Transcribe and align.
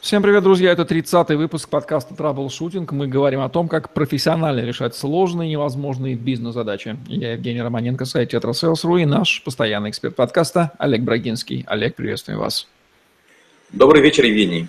Всем 0.00 0.22
привет, 0.22 0.44
друзья! 0.44 0.70
Это 0.70 0.82
30-й 0.82 1.34
выпуск 1.34 1.68
подкаста 1.68 2.14
«Troubleshooting». 2.14 2.92
Мы 2.92 3.08
говорим 3.08 3.40
о 3.40 3.48
том, 3.48 3.68
как 3.68 3.92
профессионально 3.92 4.60
решать 4.60 4.94
сложные 4.94 5.50
невозможные 5.50 6.14
бизнес-задачи. 6.14 6.96
Я 7.08 7.32
Евгений 7.32 7.60
Романенко, 7.60 8.04
сайт 8.04 8.30
«Tetrasales.ru» 8.30 8.98
и 8.98 9.04
наш 9.04 9.42
постоянный 9.42 9.90
эксперт 9.90 10.14
подкаста 10.14 10.70
Олег 10.78 11.02
Брагинский. 11.02 11.64
Олег, 11.66 11.96
приветствую 11.96 12.38
вас. 12.38 12.68
Добрый 13.72 14.00
вечер, 14.00 14.24
Евгений. 14.24 14.68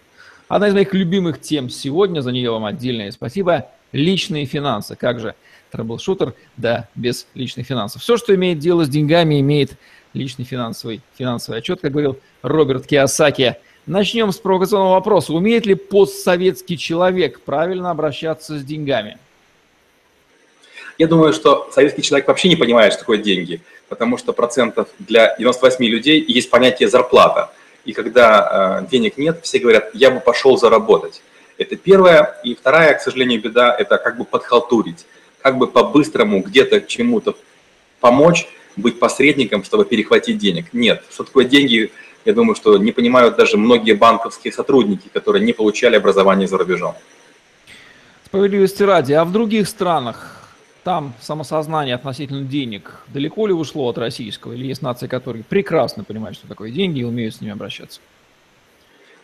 Одна 0.51 0.67
из 0.67 0.73
моих 0.73 0.93
любимых 0.93 1.39
тем 1.39 1.69
сегодня, 1.69 2.19
за 2.19 2.33
нее 2.33 2.51
вам 2.51 2.65
отдельное 2.65 3.09
спасибо, 3.11 3.67
личные 3.93 4.45
финансы. 4.45 4.97
Как 4.97 5.17
же 5.17 5.33
troubleshooter, 5.71 6.33
да, 6.57 6.89
без 6.93 7.25
личных 7.35 7.67
финансов. 7.67 8.01
Все, 8.01 8.17
что 8.17 8.35
имеет 8.35 8.59
дело 8.59 8.83
с 8.83 8.89
деньгами, 8.89 9.39
имеет 9.39 9.77
личный 10.13 10.43
финансовый, 10.43 10.99
финансовый 11.17 11.59
отчет, 11.59 11.79
как 11.79 11.93
говорил 11.93 12.19
Роберт 12.41 12.85
Киосаки. 12.85 13.55
Начнем 13.85 14.33
с 14.33 14.39
провокационного 14.39 14.95
вопроса. 14.95 15.31
Умеет 15.31 15.65
ли 15.65 15.73
постсоветский 15.73 16.75
человек 16.75 17.39
правильно 17.39 17.89
обращаться 17.89 18.59
с 18.59 18.63
деньгами? 18.65 19.19
Я 20.97 21.07
думаю, 21.07 21.31
что 21.31 21.69
советский 21.71 22.01
человек 22.01 22.27
вообще 22.27 22.49
не 22.49 22.57
понимает, 22.57 22.91
что 22.91 23.03
такое 23.03 23.19
деньги, 23.19 23.61
потому 23.87 24.17
что 24.17 24.33
процентов 24.33 24.89
для 24.99 25.33
98 25.37 25.85
людей 25.85 26.21
есть 26.27 26.49
понятие 26.49 26.89
зарплата– 26.89 27.53
и 27.85 27.93
когда 27.93 28.81
э, 28.81 28.87
денег 28.89 29.17
нет, 29.17 29.39
все 29.43 29.59
говорят, 29.59 29.89
я 29.93 30.11
бы 30.11 30.19
пошел 30.19 30.57
заработать. 30.57 31.21
Это 31.57 31.75
первое. 31.75 32.39
И 32.43 32.55
вторая, 32.55 32.93
к 32.93 33.01
сожалению, 33.01 33.41
беда, 33.41 33.75
это 33.77 33.97
как 33.97 34.17
бы 34.17 34.25
подхалтурить, 34.25 35.05
как 35.41 35.57
бы 35.57 35.67
по-быстрому 35.67 36.41
где-то 36.41 36.81
чему-то 36.81 37.35
помочь, 37.99 38.47
быть 38.75 38.99
посредником, 38.99 39.63
чтобы 39.63 39.85
перехватить 39.85 40.37
денег. 40.37 40.73
Нет. 40.73 41.03
Что 41.11 41.23
такое 41.23 41.45
деньги, 41.45 41.91
я 42.25 42.33
думаю, 42.33 42.55
что 42.55 42.77
не 42.77 42.91
понимают 42.91 43.35
даже 43.35 43.57
многие 43.57 43.93
банковские 43.93 44.53
сотрудники, 44.53 45.09
которые 45.11 45.43
не 45.43 45.53
получали 45.53 45.95
образование 45.95 46.47
за 46.47 46.57
рубежом. 46.57 46.95
Справедливости 48.25 48.83
ради, 48.83 49.13
а 49.13 49.25
в 49.25 49.31
других 49.31 49.67
странах 49.67 50.40
там 50.83 51.13
самосознание 51.21 51.95
относительно 51.95 52.43
денег 52.43 53.01
далеко 53.07 53.47
ли 53.47 53.53
ушло 53.53 53.87
от 53.87 53.97
российского? 53.97 54.53
Или 54.53 54.65
есть 54.65 54.81
нации, 54.81 55.07
которые 55.07 55.43
прекрасно 55.43 56.03
понимают, 56.03 56.37
что 56.37 56.47
такое 56.47 56.71
деньги 56.71 56.99
и 56.99 57.03
умеют 57.03 57.35
с 57.35 57.41
ними 57.41 57.53
обращаться? 57.53 57.99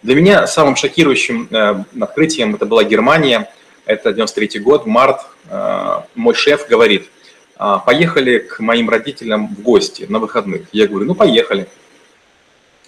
Для 0.04 0.16
меня 0.16 0.46
самым 0.46 0.76
шокирующим 0.76 1.48
э, 1.50 1.84
открытием 2.00 2.54
это 2.54 2.66
была 2.66 2.84
Германия. 2.84 3.50
Это 3.86 4.14
93 4.14 4.60
год, 4.60 4.86
март. 4.86 5.22
Э, 5.50 6.02
мой 6.14 6.36
шеф 6.36 6.68
говорит, 6.68 7.10
«А, 7.56 7.80
поехали 7.80 8.38
к 8.38 8.60
моим 8.60 8.90
родителям 8.90 9.48
в 9.48 9.62
гости 9.62 10.06
на 10.08 10.20
выходных. 10.20 10.68
Я 10.72 10.88
говорю, 10.88 11.08
ну 11.08 11.16
поехали. 11.16 11.68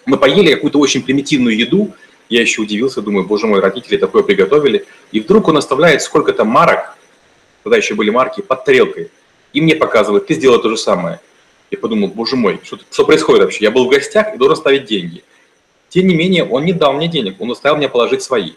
Мы 0.06 0.18
поели 0.18 0.54
какую-то 0.54 0.80
очень 0.80 1.02
примитивную 1.02 1.58
еду. 1.58 1.92
Я 2.30 2.42
еще 2.42 2.62
удивился, 2.62 3.02
думаю, 3.02 3.26
боже 3.26 3.48
мой, 3.48 3.60
родители 3.60 3.98
такое 3.98 4.22
приготовили. 4.22 4.86
И 5.12 5.20
вдруг 5.20 5.48
он 5.48 5.58
оставляет 5.58 6.04
сколько-то 6.04 6.46
марок 6.46 6.99
тогда 7.70 7.78
еще 7.78 7.94
были 7.94 8.10
марки, 8.10 8.42
под 8.42 8.66
тарелкой. 8.66 9.12
И 9.54 9.62
мне 9.62 9.76
показывают, 9.76 10.26
ты 10.26 10.34
сделал 10.34 10.60
то 10.60 10.70
же 10.70 10.78
самое. 10.78 11.20
Я 11.70 11.78
подумал, 11.78 12.08
боже 12.08 12.36
мой, 12.36 12.60
что, 12.64 12.80
что 12.92 13.06
происходит 13.06 13.44
вообще? 13.44 13.66
Я 13.66 13.72
был 13.72 13.86
в 13.86 13.90
гостях 13.90 14.34
и 14.34 14.38
должен 14.38 14.58
ставить 14.58 14.86
деньги. 14.86 15.24
Тем 15.90 16.08
не 16.08 16.16
менее, 16.16 16.46
он 16.46 16.66
не 16.66 16.74
дал 16.74 16.94
мне 16.94 17.08
денег, 17.08 17.40
он 17.40 17.50
заставил 17.50 17.78
меня 17.78 17.90
положить 17.90 18.24
свои. 18.24 18.54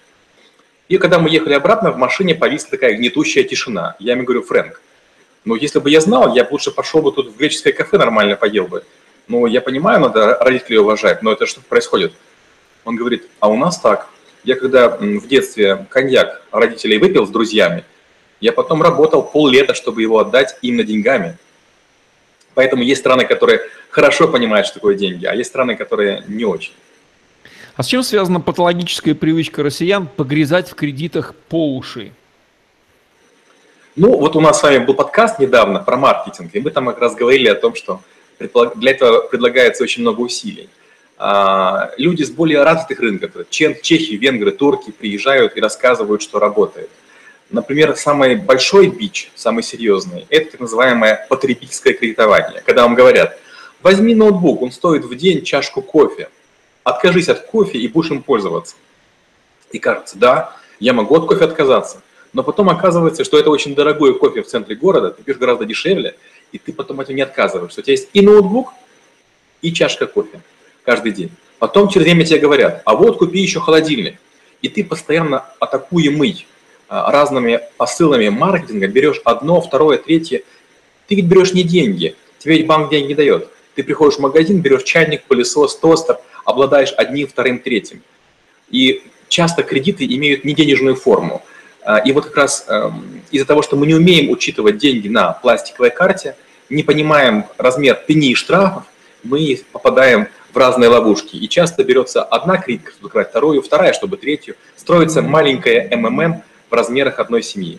И 0.89 0.97
когда 0.97 1.19
мы 1.19 1.29
ехали 1.29 1.55
обратно, 1.55 1.93
в 1.93 1.99
машине 1.99 2.35
повисла 2.35 2.71
такая 2.71 2.95
гнетущая 2.95 3.45
тишина. 3.45 3.97
Я 3.99 4.13
ему 4.13 4.25
говорю, 4.25 4.43
Фрэнк, 4.43 4.81
ну 5.45 5.55
если 5.57 5.79
бы 5.79 5.91
я 5.91 6.01
знал, 6.01 6.35
я 6.35 6.45
бы 6.45 6.53
лучше 6.53 6.71
пошел 6.71 7.03
бы 7.03 7.13
тут 7.13 7.33
в 7.33 7.37
греческое 7.37 7.75
кафе 7.75 7.99
нормально 7.99 8.37
поел 8.37 8.67
бы. 8.67 8.85
Ну, 9.29 9.47
я 9.47 9.61
понимаю, 9.61 10.01
надо 10.01 10.37
родителей 10.41 10.79
уважать, 10.79 11.23
но 11.23 11.33
это 11.33 11.47
что 11.47 11.61
происходит? 11.61 12.13
Он 12.85 12.97
говорит, 12.97 13.29
а 13.41 13.49
у 13.49 13.57
нас 13.57 13.79
так. 13.79 14.09
Я 14.43 14.57
когда 14.57 14.89
в 14.89 15.29
детстве 15.29 15.87
коньяк 15.91 16.43
родителей 16.51 16.99
выпил 16.99 17.27
с 17.27 17.31
друзьями, 17.31 17.85
я 18.43 18.53
потом 18.53 18.83
работал 18.83 19.23
поллета, 19.23 19.73
чтобы 19.73 20.03
его 20.03 20.19
отдать 20.19 20.57
именно 20.63 20.83
деньгами. 20.83 21.39
Поэтому 22.55 22.83
есть 22.83 23.01
страны, 23.01 23.25
которые 23.25 23.61
хорошо 23.89 24.29
понимают, 24.29 24.67
что 24.67 24.75
такое 24.75 24.97
деньги, 24.97 25.25
а 25.25 25.35
есть 25.35 25.49
страны, 25.49 25.77
которые 25.77 26.25
не 26.27 26.45
очень. 26.45 26.73
А 27.77 27.83
с 27.83 27.87
чем 27.87 28.03
связана 28.03 28.41
патологическая 28.41 29.15
привычка 29.15 29.63
россиян 29.63 30.07
погрязать 30.07 30.69
в 30.69 30.75
кредитах 30.75 31.35
по 31.49 31.75
уши? 31.77 32.13
Ну, 33.95 34.19
вот 34.19 34.35
у 34.35 34.41
нас 34.41 34.59
с 34.59 34.63
вами 34.63 34.85
был 34.85 34.95
подкаст 34.95 35.39
недавно 35.39 35.79
про 35.79 35.97
маркетинг, 35.97 36.51
и 36.53 36.61
мы 36.61 36.71
там 36.71 36.87
как 36.87 36.99
раз 36.99 37.15
говорили 37.15 37.49
о 37.49 37.55
том, 37.55 37.77
что 37.77 38.01
для 38.75 38.91
этого 38.91 39.21
предлагается 39.29 39.85
очень 39.85 40.03
много 40.03 40.21
усилий. 40.21 40.69
А, 41.17 41.93
люди 41.97 42.25
с 42.25 42.31
более 42.31 42.65
развитых 42.65 42.99
рынков, 42.99 43.31
чехи, 43.51 44.15
венгры, 44.15 44.51
турки, 44.51 44.91
приезжают 44.91 45.57
и 45.57 45.61
рассказывают, 45.61 46.23
что 46.23 46.41
работает. 46.41 46.91
Например, 47.53 47.95
самый 47.97 48.37
большой 48.37 48.89
бич, 48.89 49.31
самый 49.35 49.63
серьезный, 49.63 50.27
это 50.31 50.53
так 50.53 50.61
называемое 50.61 51.27
потребительское 51.29 51.93
кредитование. 51.93 52.63
Когда 52.65 52.85
вам 52.85 52.95
говорят, 52.95 53.39
возьми 53.83 54.15
ноутбук, 54.15 54.63
он 54.63 54.73
стоит 54.73 55.05
в 55.05 55.15
день 55.15 55.45
чашку 55.45 55.83
кофе, 55.83 56.31
откажись 56.83 57.29
от 57.29 57.45
кофе 57.45 57.79
и 57.79 57.89
будешь 57.89 58.11
им 58.11 58.23
пользоваться. 58.23 58.75
И 59.71 59.79
кажется, 59.79 60.17
да, 60.19 60.57
я 60.81 60.95
могу 60.95 61.15
от 61.15 61.27
кофе 61.27 61.45
отказаться. 61.45 62.01
Но 62.33 62.43
потом 62.43 62.71
оказывается, 62.71 63.23
что 63.23 63.39
это 63.39 63.51
очень 63.51 63.75
дорогой 63.75 64.19
кофе 64.19 64.43
в 64.43 64.47
центре 64.47 64.75
города, 64.75 65.11
ты 65.11 65.23
пьешь 65.23 65.37
гораздо 65.37 65.67
дешевле, 65.67 66.17
и 66.53 66.59
ты 66.59 66.73
потом 66.73 67.01
от 67.01 67.11
него 67.11 67.17
не 67.17 67.23
отказываешься. 67.23 67.81
У 67.81 67.83
тебя 67.83 67.93
есть 67.93 68.09
и 68.15 68.23
ноутбук, 68.23 68.73
и 69.61 69.75
чашка 69.75 70.07
кофе 70.07 70.41
каждый 70.85 71.13
день. 71.13 71.31
Потом 71.59 71.91
через 71.91 72.07
время 72.07 72.25
тебе 72.25 72.39
говорят, 72.39 72.81
а 72.87 72.95
вот 72.95 73.19
купи 73.19 73.41
еще 73.41 73.61
холодильник. 73.61 74.17
И 74.63 74.71
ты 74.71 74.83
постоянно 74.83 75.45
атакуемый 75.61 76.47
разными 76.93 77.61
посылами 77.79 78.29
маркетинга 78.29 78.87
берешь 78.87 79.21
одно, 79.25 79.61
второе, 79.61 79.97
третье. 79.97 80.43
Ты 81.09 81.15
ведь 81.15 81.25
берешь 81.25 81.55
не 81.55 81.63
деньги, 81.63 82.17
тебе 82.39 82.59
ведь 82.59 82.67
банк 82.67 82.91
деньги 82.91 83.09
не 83.09 83.15
дает. 83.15 83.49
Ты 83.75 83.83
приходишь 83.83 84.17
в 84.17 84.21
магазин, 84.21 84.61
берешь 84.61 84.83
чайник, 84.83 85.25
пылесос, 85.25 85.77
тостер, 85.79 86.19
обладаешь 86.45 86.93
одним, 86.97 87.29
вторым, 87.29 87.61
третьим. 87.61 88.03
И 88.71 89.03
часто 89.29 89.63
кредиты 89.63 90.05
имеют 90.05 90.45
не 90.45 90.53
денежную 90.53 90.97
форму. 90.97 91.43
А, 91.83 91.99
и 91.99 92.13
вот 92.13 92.27
как 92.27 92.37
раз 92.37 92.67
эм, 92.69 93.23
из-за 93.31 93.47
того, 93.47 93.63
что 93.63 93.77
мы 93.77 93.87
не 93.87 93.95
умеем 93.95 94.31
учитывать 94.31 94.77
деньги 94.77 95.09
на 95.09 95.33
пластиковой 95.33 95.91
карте, 95.91 96.37
не 96.69 96.83
понимаем 96.83 97.47
размер 97.57 97.99
пени 98.07 98.33
и 98.33 98.35
штрафов, 98.35 98.85
мы 99.23 99.61
попадаем 99.73 100.29
в 100.53 100.57
разные 100.57 100.91
ловушки. 100.91 101.37
И 101.37 101.49
часто 101.49 101.85
берется 101.85 102.23
одна 102.23 102.59
кредитка, 102.59 102.93
чтобы 102.93 103.09
закрыть 103.09 103.29
вторую, 103.29 103.63
вторая, 103.63 103.93
чтобы 103.95 104.19
третью. 104.19 104.57
Строится 104.77 105.23
маленькая 105.23 105.89
МММ, 105.97 106.43
в 106.73 106.75
размерах 106.75 107.19
одной 107.19 107.43
семьи. 107.43 107.79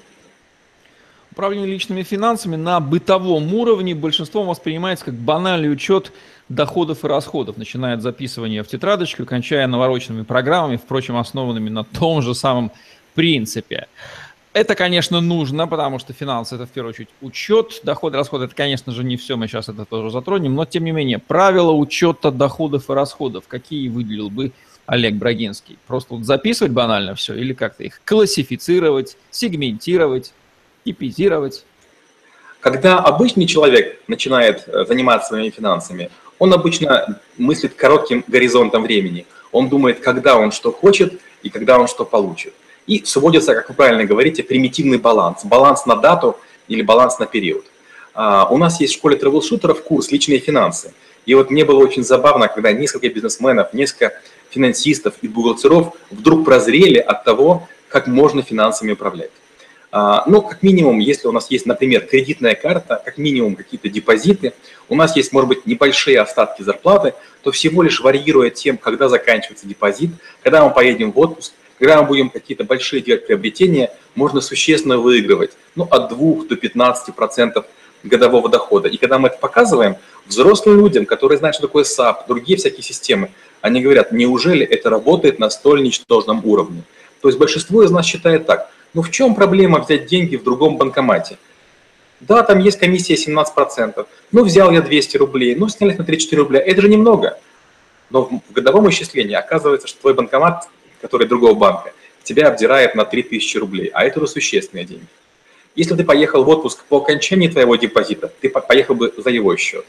Управление 1.31 1.68
личными 1.68 2.04
финансами 2.04 2.56
на 2.56 2.80
бытовом 2.80 3.52
уровне 3.56 3.96
большинством 3.96 4.46
воспринимается 4.48 5.06
как 5.06 5.16
банальный 5.16 5.72
учет 5.72 6.12
доходов 6.48 7.04
и 7.04 7.08
расходов, 7.08 7.58
начиная 7.58 7.96
от 7.96 8.04
записывания 8.04 8.62
в 8.62 8.68
тетрадочку, 8.68 9.26
кончая 9.26 9.66
навороченными 9.66 10.22
программами, 10.22 10.76
впрочем, 10.76 11.18
основанными 11.18 11.70
на 11.70 11.84
том 11.84 12.22
же 12.22 12.36
самом 12.36 12.72
принципе. 13.16 13.88
Это, 14.54 14.75
конечно, 14.75 15.22
нужно, 15.22 15.68
потому 15.68 15.98
что 15.98 16.13
финансы– 16.13 16.54
это 16.57 16.68
в 16.68 16.69
первую 16.69 16.92
очередь 16.92 17.10
учет, 17.22 17.81
доходы, 17.84 18.18
расходы– 18.18 18.46
это, 18.46 18.54
конечно 18.54 18.92
же, 18.92 19.04
не 19.04 19.18
все, 19.18 19.36
мы 19.36 19.48
сейчас 19.48 19.69
это 19.69 19.86
тоже 19.86 20.12
затронем, 20.12 20.54
но, 20.54 20.66
тем 20.66 20.84
не 20.84 20.92
менее, 20.92 21.18
правила 21.18 21.72
учета 21.72 22.30
доходов 22.30 22.92
и 22.92 22.94
расходов, 22.94 23.46
какие 23.48 23.89
выделил 23.89 24.30
бы 24.30 24.51
Олег 24.85 25.15
Брагинский? 25.15 25.77
Просто 25.88 26.13
вот 26.15 26.25
записывать 26.25 26.74
банально 26.74 27.15
все 27.15 27.33
или 27.35 27.53
как-то 27.53 27.83
их 27.83 28.01
классифицировать, 28.06 29.18
сегментировать, 29.31 30.33
типизировать? 30.85 31.65
Когда 32.59 33.00
обычный 33.00 33.45
человек 33.45 34.00
начинает 34.07 34.68
э, 34.68 34.85
заниматься 34.85 35.30
своими 35.30 35.50
финансами, 35.50 36.09
он 36.39 36.53
обычно 36.53 37.19
мыслит 37.38 37.74
коротким 37.74 38.24
горизонтом 38.27 38.83
времени. 38.83 39.25
Он 39.51 39.69
думает, 39.69 40.00
когда 40.00 40.38
он 40.38 40.51
что 40.51 40.71
хочет 40.71 41.19
и 41.41 41.50
когда 41.50 41.77
он 41.77 41.88
что 41.88 42.06
получит. 42.06 42.53
И 42.88 43.03
сводится, 43.06 43.53
как 43.53 43.69
вы 43.69 43.75
правильно 43.75 44.06
говорите, 44.06 44.44
примитивный 44.44 44.97
баланс. 44.97 45.45
Баланс 45.45 45.86
на 45.86 45.95
дату 45.95 46.38
или 46.68 46.81
баланс 46.81 47.19
на 47.19 47.25
период. 47.25 47.65
А, 48.13 48.47
у 48.50 48.57
нас 48.57 48.79
есть 48.79 48.94
в 48.94 48.97
школе 48.97 49.15
трэблшутеров 49.15 49.83
курс 49.83 50.12
«Личные 50.12 50.39
финансы». 50.39 50.94
И 51.25 51.36
вот 51.36 51.50
мне 51.50 51.63
было 51.63 51.79
очень 51.79 52.03
забавно, 52.03 52.47
когда 52.47 52.71
несколько 52.74 53.09
бизнесменов, 53.09 53.74
несколько 53.74 54.13
финансистов 54.53 55.15
и 55.21 55.27
бухгалтеров 55.27 55.94
вдруг 56.11 56.45
прозрели 56.45 56.97
от 56.97 57.23
того, 57.23 57.67
как 57.89 58.07
можно 58.07 58.41
финансами 58.41 58.91
управлять. 58.91 59.31
А, 59.91 60.23
ну, 60.27 60.41
как 60.41 60.63
минимум, 60.63 60.97
если 61.00 61.27
у 61.27 61.31
нас 61.31 61.51
есть, 61.51 61.67
например, 61.67 62.05
кредитная 62.07 62.55
карта, 62.55 63.01
как 63.03 63.17
минимум 63.19 63.55
какие-то 63.55 63.89
депозиты, 63.89 64.53
у 64.89 64.95
нас 64.95 65.15
есть, 65.15 65.31
может 65.31 65.47
быть, 65.47 65.67
небольшие 65.67 66.19
остатки 66.19 66.63
зарплаты, 66.63 67.13
то 67.44 67.51
всего 67.51 67.83
лишь 67.83 68.01
варьируя 68.01 68.50
тем, 68.50 68.77
когда 68.77 69.07
заканчивается 69.07 69.67
депозит, 69.67 70.09
когда 70.41 70.65
мы 70.65 70.73
поедем 70.73 71.11
в 71.11 71.19
отпуск, 71.19 71.53
когда 71.77 72.01
мы 72.01 72.07
будем 72.07 72.29
какие-то 72.29 72.63
большие 72.63 73.01
делать 73.01 73.27
приобретения, 73.27 73.91
можно 74.15 74.41
существенно 74.41 74.97
выигрывать 74.97 75.51
ну, 75.75 75.88
от 75.91 76.09
2 76.09 76.45
до 76.45 76.55
15 76.55 77.13
процентов 77.13 77.65
годового 78.03 78.50
дохода. 78.50 78.88
И 78.88 78.97
когда 78.97 79.19
мы 79.19 79.27
это 79.27 79.38
показываем 79.38 79.97
взрослым 80.25 80.79
людям, 80.79 81.05
которые 81.05 81.38
знают, 81.38 81.55
что 81.55 81.67
такое 81.67 81.83
SAP, 81.83 82.27
другие 82.27 82.57
всякие 82.57 82.83
системы, 82.83 83.29
они 83.63 83.81
говорят, 83.81 84.12
неужели 84.12 84.63
это 84.63 84.92
работает 84.92 85.39
на 85.39 85.50
столь 85.50 85.81
ничтожном 85.81 86.45
уровне? 86.45 86.83
То 87.21 87.30
есть 87.30 87.39
большинство 87.39 87.81
из 87.81 87.89
нас 87.89 88.06
считает 88.06 88.45
так– 88.45 88.69
ну 88.94 89.01
в 89.01 89.10
чем 89.10 89.33
проблема 89.33 89.80
взять 89.80 90.06
деньги 90.06 90.36
в 90.36 90.44
другом 90.44 90.77
банкомате? 90.77 91.38
Да, 92.19 92.44
там 92.44 92.60
есть 92.60 92.80
комиссия 92.80 93.15
17%. 93.15 94.06
Ну, 94.31 94.44
взял 94.44 94.71
я 94.71 94.81
200 94.81 95.18
рублей, 95.18 95.56
ну, 95.56 95.68
сняли 95.68 95.94
на 95.94 96.06
34 96.06 96.42
рубля. 96.42 96.62
Это 96.62 96.81
же 96.81 96.88
немного. 96.88 97.39
Но 98.10 98.25
в 98.25 98.54
годовом 98.54 98.89
исчислении 98.89 99.33
оказывается, 99.33 99.88
что 99.88 100.00
твой 100.00 100.13
банкомат, 100.13 100.69
который 101.01 101.27
другого 101.27 101.54
банка, 101.54 101.92
тебя 102.24 102.48
обдирает 102.48 102.95
на 102.95 103.04
3000 103.04 103.57
рублей, 103.57 103.88
а 103.94 104.06
это 104.06 104.21
уже 104.21 104.31
существенные 104.31 104.86
деньги. 104.86 105.07
Если 105.75 105.95
ты 105.95 106.04
поехал 106.06 106.44
в 106.44 106.50
отпуск 106.50 106.86
по 106.86 106.98
окончании 106.98 107.50
твоего 107.50 107.75
депозита, 107.75 108.31
ты 108.39 108.50
поехал 108.50 108.94
бы 108.94 109.13
за 109.18 109.31
его 109.31 109.57
счет. 109.57 109.86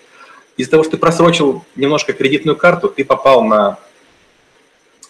Из-за 0.56 0.71
того, 0.71 0.83
что 0.83 0.93
ты 0.93 0.97
просрочил 0.99 1.65
немножко 1.77 2.12
кредитную 2.12 2.56
карту, 2.56 2.89
ты 2.89 3.05
попал 3.05 3.43
на 3.43 3.79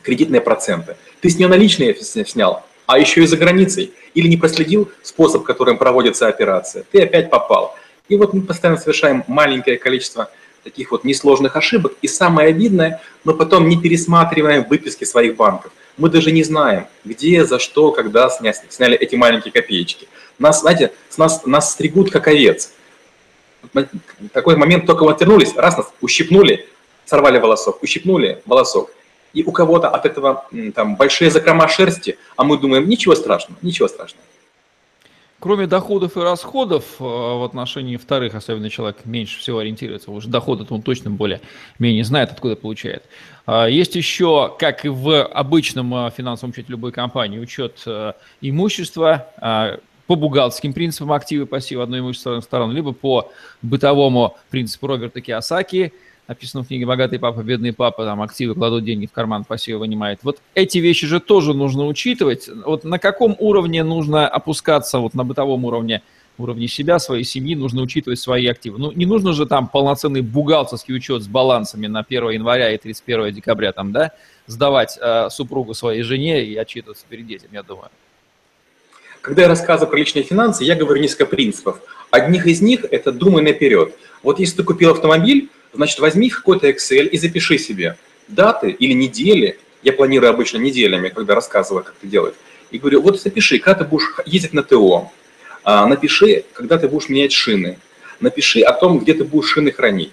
кредитные 0.03 0.41
проценты. 0.41 0.97
Ты 1.21 1.31
с 1.31 1.39
нее 1.39 1.49
наличные 1.49 1.97
снял, 1.97 2.65
а 2.87 2.99
еще 2.99 3.23
и 3.23 3.27
за 3.27 3.37
границей, 3.37 3.93
или 4.15 4.29
не 4.29 4.37
проследил 4.37 4.91
способ, 5.03 5.43
которым 5.43 5.79
проводится 5.79 6.29
операция, 6.29 6.85
ты 6.91 7.03
опять 7.03 7.31
попал. 7.31 7.77
И 8.09 8.17
вот 8.17 8.35
мы 8.35 8.43
постоянно 8.43 8.79
совершаем 8.79 9.25
маленькое 9.27 9.79
количество 9.79 10.31
таких 10.63 10.91
вот 10.91 11.05
несложных 11.05 11.57
ошибок, 11.57 11.95
и 12.03 12.09
самое 12.09 12.49
обидное, 12.49 13.01
мы 13.25 13.35
потом 13.35 13.69
не 13.69 13.81
пересматриваем 13.81 14.65
выписки 14.65 15.05
своих 15.05 15.37
банков. 15.37 15.73
Мы 15.97 16.09
даже 16.09 16.33
не 16.33 16.43
знаем, 16.43 16.87
где, 17.05 17.45
за 17.45 17.59
что, 17.59 17.93
когда 17.93 18.29
сняли, 18.29 18.57
сняли 18.69 18.97
эти 18.97 19.15
маленькие 19.15 19.53
копеечки. 19.53 20.09
Нас, 20.39 20.61
знаете, 20.61 20.93
с 21.09 21.19
нас, 21.19 21.47
нас 21.47 21.73
стригут 21.73 22.11
как 22.11 22.27
овец. 22.29 22.73
Такой 24.33 24.57
момент 24.57 24.87
только 24.87 25.05
вот 25.05 25.21
вернулись, 25.21 25.55
раз 25.57 25.77
нас 25.77 25.93
ущипнули, 26.01 26.67
сорвали 27.05 27.39
волосок, 27.39 27.83
ущипнули 27.83 28.43
волосок, 28.47 28.91
и 29.33 29.43
у 29.43 29.53
кого-то 29.53 29.89
от 29.89 30.07
этого 30.07 30.47
там 30.75 30.97
большие 30.97 31.31
закрома 31.31 31.69
шерсти, 31.69 32.19
а 32.37 32.45
мы 32.45 32.59
думаем, 32.59 32.89
ничего 32.89 33.15
страшного, 33.15 33.59
ничего 33.63 33.89
страшного. 33.89 34.25
Кроме 35.45 35.67
доходов 35.67 36.17
и 36.17 36.21
расходов 36.21 36.85
э, 36.99 37.05
в 37.05 37.45
отношении 37.45 37.99
вторых, 37.99 38.35
особенно 38.35 38.71
человек 38.71 39.05
меньше 39.05 39.39
всего 39.41 39.59
ориентируется, 39.59 40.11
уже 40.11 40.31
доходы 40.31 40.65
он 40.71 40.81
точно 40.81 41.11
более-менее 41.11 42.03
знает, 42.05 42.31
откуда 42.31 42.57
получает. 42.57 43.03
А, 43.45 43.67
есть 43.67 43.95
еще, 43.95 44.55
как 44.59 44.87
и 44.87 44.89
в 44.89 45.23
обычном 45.23 46.07
э, 46.07 46.11
финансовом 46.17 46.53
учете 46.53 46.69
любой 46.71 46.93
компании, 46.93 47.39
учет 47.39 47.83
э, 47.85 48.15
имущества, 48.41 49.29
а, 49.37 49.81
по 50.07 50.17
бухгалтерским 50.17 50.73
принципам 50.73 51.13
активы, 51.13 51.47
пассивы 51.47 51.83
одной 51.83 52.01
имущественной 52.01 52.43
стороны, 52.43 52.73
либо 52.73 52.93
по 52.93 53.31
бытовому 53.63 54.37
принципу 54.51 54.87
Роберта 54.87 55.21
Киосаки– 55.21 55.93
написано 56.27 56.63
в 56.63 56.69
книге 56.69 56.87
«Богатый 56.87 57.19
папа, 57.19 57.43
бедный 57.43 57.73
папа», 57.73 58.05
там 58.05 58.23
активы 58.23 58.55
кладут 58.55 58.85
деньги 58.85 59.07
в 59.07 59.13
карман, 59.13 59.45
пассивы 59.45 59.81
вынимает. 59.81 60.21
Вот 60.23 60.41
эти 60.55 60.79
вещи 60.79 61.07
же 61.07 61.21
тоже 61.21 61.55
нужно 61.55 61.87
учитывать. 61.87 62.49
Вот 62.65 62.85
на 62.85 62.99
каком 62.99 63.37
уровне 63.39 63.85
нужно 63.85 64.29
опускаться, 64.29 64.99
вот 64.99 65.15
на 65.15 65.25
бытовом 65.25 65.65
уровне, 65.65 66.03
уровне 66.39 66.67
себя, 66.67 66.99
своей 66.99 67.25
семьи, 67.25 67.55
нужно 67.55 67.83
учитывать 67.83 68.19
свои 68.19 68.47
активы. 68.47 68.79
Ну, 68.79 68.93
не 68.93 69.07
нужно 69.07 69.33
же 69.33 69.47
там 69.47 69.69
полноценный 69.69 70.23
бухгалтерский 70.23 70.95
учет 70.95 71.23
с 71.23 71.29
балансами 71.29 71.87
на 71.87 72.01
1 72.01 72.31
января 72.31 72.73
и 72.73 72.79
31 72.79 73.33
декабря 73.33 73.73
там, 73.73 73.93
да, 73.93 74.13
сдавать 74.47 74.99
э, 75.01 75.29
супругу 75.31 75.75
своей 75.75 76.03
жене 76.03 76.45
и 76.45 76.57
отчитываться 76.57 77.05
перед 77.09 77.27
детям, 77.27 77.51
я 77.53 77.63
думаю. 77.63 77.91
Когда 79.25 79.41
я 79.41 79.49
рассказываю 79.49 79.89
про 79.89 79.97
личные 79.97 80.23
финансы, 80.23 80.65
я 80.65 80.75
говорю 80.75 81.01
несколько 81.01 81.25
принципов. 81.25 81.79
Одних 82.11 82.47
из 82.47 82.61
них– 82.61 82.85
это 82.91 83.11
думай 83.11 83.43
наперед. 83.43 83.95
Вот 84.23 84.39
если 84.39 84.57
ты 84.57 84.65
купил 84.65 84.91
автомобиль, 84.91 85.49
значит, 85.73 85.99
возьми 85.99 86.29
какой-то 86.29 86.69
Excel 86.69 87.07
и 87.07 87.17
запиши 87.17 87.57
себе 87.57 87.97
даты 88.29 88.69
или 88.69 88.93
недели, 88.93 89.59
я 89.83 89.95
планирую 89.95 90.29
обычно 90.29 90.59
неделями, 90.59 91.09
когда 91.09 91.35
рассказываю, 91.35 91.85
как 91.85 91.95
это 91.99 92.07
делать, 92.07 92.35
и 92.71 92.79
говорю, 92.79 93.01
вот 93.01 93.19
запиши, 93.19 93.59
когда 93.59 93.83
ты 93.83 93.89
будешь 93.89 94.11
ездить 94.27 94.53
на 94.53 94.63
ТО, 94.63 95.11
а, 95.63 95.87
напиши, 95.87 96.45
когда 96.53 96.77
ты 96.77 96.87
будешь 96.87 97.09
менять 97.09 97.33
шины, 97.33 97.79
напиши 98.21 98.61
о 98.61 98.75
том, 98.75 98.99
где 98.99 99.15
ты 99.15 99.25
будешь 99.25 99.49
шины 99.49 99.73
хранить. 99.73 100.13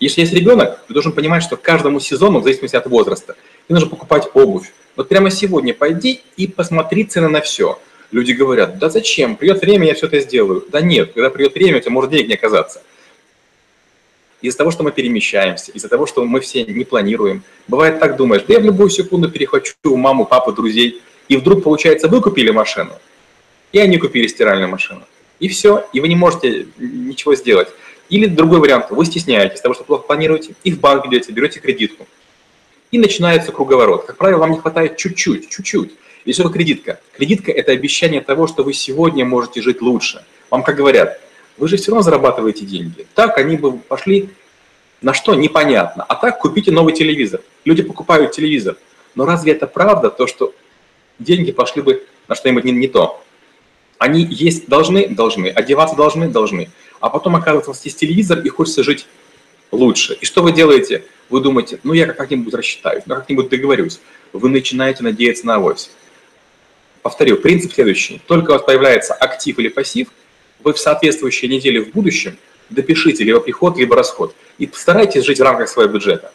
Если 0.00 0.22
есть 0.22 0.32
ребенок, 0.32 0.78
ты 0.88 0.94
должен 0.94 1.12
понимать, 1.12 1.42
что 1.42 1.58
каждому 1.58 2.00
сезону, 2.00 2.40
в 2.40 2.44
зависимости 2.44 2.76
от 2.76 2.86
возраста, 2.86 3.36
тебе 3.68 3.74
нужно 3.74 3.90
покупать 3.90 4.26
обувь. 4.32 4.72
Вот 4.96 5.10
прямо 5.10 5.30
сегодня 5.30 5.74
пойди 5.74 6.22
и 6.38 6.46
посмотри 6.46 7.04
цены 7.04 7.28
на 7.28 7.42
все. 7.42 7.78
Люди 8.12 8.32
говорят, 8.32 8.78
да 8.78 8.90
зачем, 8.90 9.36
придет 9.36 9.60
время, 9.62 9.88
я 9.88 9.94
все 9.94 10.06
это 10.06 10.20
сделаю. 10.20 10.64
Да 10.68 10.80
нет, 10.80 11.12
когда 11.12 11.30
придет 11.30 11.54
время, 11.54 11.78
у 11.78 11.80
тебя 11.80 11.90
может 11.90 12.10
денег 12.10 12.28
не 12.28 12.34
оказаться 12.34 12.82
из-за 14.42 14.58
того, 14.58 14.70
что 14.70 14.82
мы 14.82 14.90
перемещаемся, 14.90 15.72
из-за 15.72 15.88
того, 15.88 16.06
что 16.06 16.24
мы 16.24 16.40
все 16.40 16.64
не 16.64 16.84
планируем. 16.84 17.42
Бывает 17.68 18.00
так, 18.00 18.16
думаешь, 18.16 18.42
да 18.46 18.54
я 18.54 18.60
в 18.60 18.64
любую 18.64 18.90
секунду 18.90 19.30
перехвачу 19.30 19.74
маму, 19.84 20.26
папу, 20.26 20.52
друзей, 20.52 21.00
и 21.28 21.36
вдруг, 21.36 21.62
получается, 21.62 22.08
вы 22.08 22.20
купили 22.20 22.50
машину, 22.50 22.92
и 23.70 23.78
они 23.78 23.98
купили 23.98 24.26
стиральную 24.26 24.68
машину. 24.68 25.04
И 25.38 25.48
все, 25.48 25.86
и 25.92 26.00
вы 26.00 26.08
не 26.08 26.16
можете 26.16 26.66
ничего 26.78 27.34
сделать. 27.34 27.68
Или 28.08 28.26
другой 28.26 28.58
вариант, 28.58 28.86
вы 28.90 29.04
стесняетесь 29.06 29.60
того, 29.60 29.74
что 29.74 29.84
плохо 29.84 30.06
планируете, 30.06 30.54
и 30.64 30.72
в 30.72 30.80
банк 30.80 31.06
идете, 31.06 31.32
берете 31.32 31.60
кредитку. 31.60 32.06
И 32.90 32.98
начинается 32.98 33.52
круговорот. 33.52 34.04
Как 34.04 34.18
правило, 34.18 34.40
вам 34.40 34.50
не 34.50 34.58
хватает 34.58 34.98
чуть-чуть, 34.98 35.48
чуть-чуть. 35.48 35.92
Что 36.30 36.48
кредитка? 36.48 37.00
Кредитка– 37.12 37.50
это 37.52 37.72
обещание 37.72 38.20
того, 38.20 38.46
что 38.46 38.62
вы 38.62 38.72
сегодня 38.72 39.24
можете 39.24 39.60
жить 39.60 39.82
лучше. 39.82 40.24
Вам 40.50 40.62
как 40.62 40.76
говорят, 40.76 41.20
вы 41.56 41.68
же 41.68 41.76
все 41.76 41.90
равно 41.90 42.02
зарабатываете 42.02 42.64
деньги. 42.64 43.06
Так 43.14 43.38
они 43.38 43.56
бы 43.56 43.78
пошли 43.78 44.30
на 45.00 45.14
что, 45.14 45.34
непонятно. 45.34 46.04
А 46.04 46.14
так 46.14 46.38
купите 46.38 46.70
новый 46.70 46.94
телевизор. 46.94 47.40
Люди 47.64 47.82
покупают 47.82 48.32
телевизор. 48.32 48.76
Но 49.14 49.26
разве 49.26 49.52
это 49.52 49.66
правда, 49.66 50.10
то, 50.10 50.26
что 50.26 50.54
деньги 51.18 51.50
пошли 51.52 51.82
бы 51.82 52.04
на 52.28 52.34
что-нибудь 52.34 52.64
не, 52.64 52.72
не 52.72 52.88
то? 52.88 53.22
Они 53.98 54.22
есть 54.22 54.68
должны, 54.68 55.08
должны, 55.08 55.48
одеваться 55.48 55.96
должны, 55.96 56.28
должны. 56.28 56.70
А 57.00 57.10
потом, 57.10 57.36
оказывается, 57.36 57.70
у 57.70 57.74
вас 57.74 57.84
есть 57.84 57.98
телевизор, 57.98 58.38
и 58.40 58.48
хочется 58.48 58.82
жить 58.82 59.06
лучше. 59.72 60.14
И 60.20 60.24
что 60.24 60.42
вы 60.42 60.52
делаете? 60.52 61.04
Вы 61.30 61.40
думаете, 61.40 61.80
ну 61.82 61.92
я 61.92 62.06
как-нибудь 62.06 62.54
рассчитаюсь, 62.54 63.04
ну 63.06 63.14
как-нибудь 63.14 63.48
договорюсь. 63.48 64.00
Вы 64.32 64.48
начинаете 64.48 65.02
надеяться 65.02 65.46
на 65.46 65.56
авось. 65.56 65.90
Повторю, 67.02 67.36
принцип 67.36 67.72
следующий. 67.72 68.20
Только 68.26 68.50
у 68.50 68.52
вас 68.54 68.62
появляется 68.62 69.14
актив 69.14 69.58
или 69.58 69.68
пассив– 69.68 70.08
вы 70.64 70.72
в 70.72 70.78
соответствующей 70.78 71.48
неделе 71.48 71.80
в 71.82 71.90
будущем 71.90 72.36
допишите 72.70 73.24
либо 73.24 73.40
приход, 73.40 73.76
либо 73.76 73.96
расход. 73.96 74.34
И 74.58 74.66
постарайтесь 74.66 75.24
жить 75.24 75.38
в 75.38 75.42
рамках 75.42 75.68
своего 75.68 75.92
бюджета. 75.92 76.32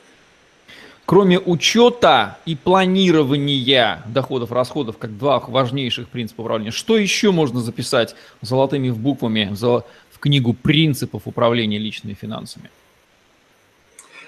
Кроме 1.05 1.39
учета 1.39 2.37
и 2.45 2.55
планирования 2.55 4.03
доходов, 4.07 4.51
расходов, 4.51 4.97
как 4.97 5.17
два 5.17 5.39
важнейших 5.39 6.09
принципа 6.09 6.41
управления, 6.41 6.71
что 6.71 6.97
еще 6.97 7.31
можно 7.31 7.61
записать 7.61 8.15
золотыми 8.41 8.89
буквами 8.89 9.49
в 9.53 10.19
книгу 10.19 10.53
принципов 10.53 11.23
управления 11.25 11.77
личными 11.77 12.13
финансами? 12.13 12.69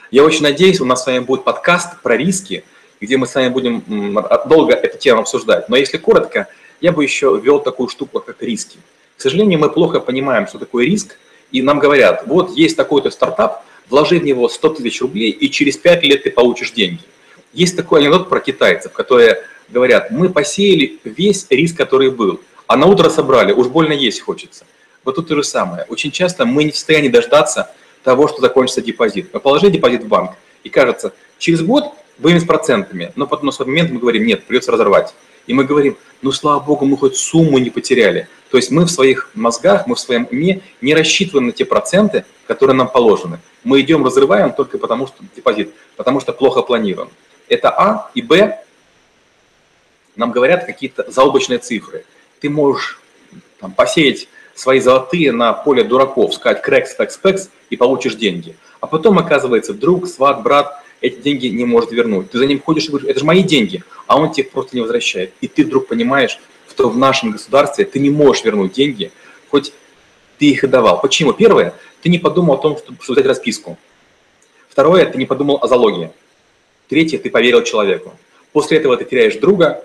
Я 0.10 0.24
очень 0.24 0.42
надеюсь, 0.42 0.80
у 0.80 0.86
нас 0.86 1.04
с 1.04 1.06
вами 1.06 1.20
будет 1.20 1.44
подкаст 1.44 2.02
про 2.02 2.16
риски, 2.16 2.64
где 3.00 3.18
мы 3.18 3.28
с 3.28 3.36
вами 3.36 3.50
будем 3.50 3.84
долго 4.48 4.74
эту 4.74 4.98
тему 4.98 5.22
обсуждать. 5.22 5.70
Но 5.70 5.78
если 5.78 5.98
коротко, 5.98 6.48
я 6.82 6.92
бы 6.92 7.04
еще 7.04 7.40
ввел 7.42 7.60
такую 7.60 7.90
штуку, 7.90 8.20
как 8.20 8.42
риски. 8.42 8.78
К 9.18 9.22
сожалению, 9.22 9.60
мы 9.60 9.70
плохо 9.70 10.00
понимаем, 10.00 10.48
что 10.48 10.60
такое 10.60 10.86
риск, 10.86 11.18
и 11.52 11.62
нам 11.62 11.80
говорят, 11.80 12.24
вот 12.26 12.52
есть 12.52 12.78
такой-то 12.78 13.10
стартап, 13.10 13.64
вложи 13.90 14.20
в 14.20 14.24
него 14.24 14.48
100 14.48 14.70
тысяч 14.76 15.02
рублей, 15.02 15.32
и 15.32 15.50
через 15.50 15.78
5 15.78 16.04
лет 16.04 16.24
ты 16.24 16.32
получишь 16.32 16.72
деньги. 16.72 17.02
Есть 17.54 17.76
такой 17.76 18.02
анекдот 18.02 18.30
про 18.30 18.40
китайцев, 18.40 18.92
которые 18.92 19.44
говорят, 19.70 20.12
мы 20.12 20.30
посеяли 20.30 21.00
весь 21.04 21.48
риск, 21.50 21.76
который 21.78 22.12
был, 22.12 22.40
а 22.68 22.78
на 22.78 22.86
утро 22.86 23.10
собрали, 23.10 23.52
уж 23.52 23.68
больно 23.68 23.94
есть 23.94 24.22
хочется. 24.22 24.66
Вот 25.04 25.16
тут 25.16 25.28
то 25.28 25.36
же 25.36 25.44
самое. 25.44 25.86
Очень 25.90 26.12
часто 26.12 26.46
мы 26.46 26.64
не 26.64 26.72
в 26.72 26.76
состоянии 26.76 27.10
дождаться 27.10 27.72
того, 28.04 28.28
что 28.28 28.42
закончится 28.42 28.82
депозит. 28.82 29.30
Мы 29.34 29.40
положили 29.40 29.72
депозит 29.72 30.04
в 30.04 30.08
банк, 30.08 30.32
и 30.64 30.70
кажется, 30.70 31.14
через 31.40 31.62
год 31.62 31.94
будем 32.20 32.40
с 32.40 32.46
процентами, 32.46 33.12
но 33.16 33.28
потом 33.28 33.48
на 33.48 33.52
свой 33.52 33.68
момент 33.68 33.92
мы 33.92 34.00
говорим, 34.00 34.26
нет, 34.26 34.46
придется 34.46 34.72
разорвать. 34.72 35.14
И 35.48 35.54
мы 35.54 35.64
говорим, 35.64 35.98
ну 36.22 36.32
слава 36.32 36.60
богу, 36.60 36.86
мы 36.86 36.98
хоть 36.98 37.18
сумму 37.18 37.58
не 37.58 37.70
потеряли. 37.70 38.28
То 38.52 38.58
есть 38.58 38.72
мы 38.72 38.84
в 38.86 38.90
своих 38.90 39.30
мозгах, 39.34 39.88
мы 39.88 39.96
в 39.96 40.00
своем 40.00 40.28
уме 40.32 40.62
не 40.82 40.94
рассчитываем 40.94 41.48
на 41.48 41.52
те 41.52 41.66
проценты, 41.66 42.26
которые 42.46 42.76
нам 42.76 42.90
положены. 42.90 43.40
Мы 43.64 43.82
идем, 43.82 44.06
разрываем 44.06 44.54
только 44.54 44.78
потому, 44.78 45.08
что 45.08 45.18
депозит, 45.36 45.74
потому 45.96 46.20
что 46.20 46.34
плохо 46.34 46.62
планируем. 46.62 47.10
Это 47.48 47.70
А 47.70 48.12
и 48.14 48.22
Б. 48.22 48.64
нам 50.16 50.32
говорят 50.32 50.66
какие-то 50.66 51.10
заоблачные 51.10 51.60
цифры. 51.60 52.06
Ты 52.42 52.50
можешь 52.50 53.00
там, 53.60 53.72
посеять 53.72 54.28
свои 54.54 54.80
золотые 54.80 55.32
на 55.32 55.54
поле 55.54 55.84
дураков, 55.84 56.34
сказать 56.34 56.62
крекс, 56.62 56.96
фекс, 56.96 57.20
фекс, 57.22 57.50
и 57.70 57.78
получишь 57.78 58.16
деньги. 58.16 58.56
А 58.82 58.88
потом, 58.88 59.18
оказывается, 59.18 59.74
друг, 59.74 60.08
сват, 60.08 60.44
брат 60.44 60.84
эти 61.02 61.20
деньги 61.20 61.48
не 61.48 61.66
может 61.66 61.92
вернуть. 61.92 62.32
Ты 62.32 62.38
за 62.38 62.46
ним 62.46 62.62
ходишь 62.62 62.86
и 62.86 62.90
говоришь, 62.90 63.10
это 63.10 63.20
же 63.20 63.26
мои 63.26 63.44
деньги, 63.44 63.84
а 64.08 64.20
он 64.20 64.32
тебе 64.32 64.48
просто 64.48 64.76
не 64.76 64.82
возвращает. 64.82 65.34
И 65.42 65.48
ты 65.48 65.66
вдруг 65.66 65.88
понимаешь, 65.88 66.40
что 66.70 66.90
в 66.90 66.98
нашем 66.98 67.32
государстве 67.32 67.86
ты 67.86 68.00
не 68.00 68.10
можешь 68.10 68.44
вернуть 68.44 68.74
деньги, 68.74 69.12
хоть 69.50 69.74
ты 70.38 70.46
их 70.46 70.64
и 70.64 70.68
давал. 70.68 71.02
Почему? 71.02 71.34
Первое, 71.34 71.74
ты 72.02 72.10
не 72.10 72.20
подумал 72.20 72.56
о 72.56 72.58
том, 72.58 72.78
чтобы 72.78 72.98
взять 73.08 73.26
расписку. 73.26 73.78
Второе, 74.70 75.06
ты 75.06 75.18
не 75.18 75.26
подумал 75.26 75.60
о 75.62 75.68
залоге. 75.68 76.12
Третье, 76.88 77.18
ты 77.18 77.30
поверил 77.30 77.64
человеку. 77.64 78.14
После 78.52 78.78
этого 78.78 78.98
ты 78.98 79.06
теряешь 79.06 79.36
друга, 79.36 79.84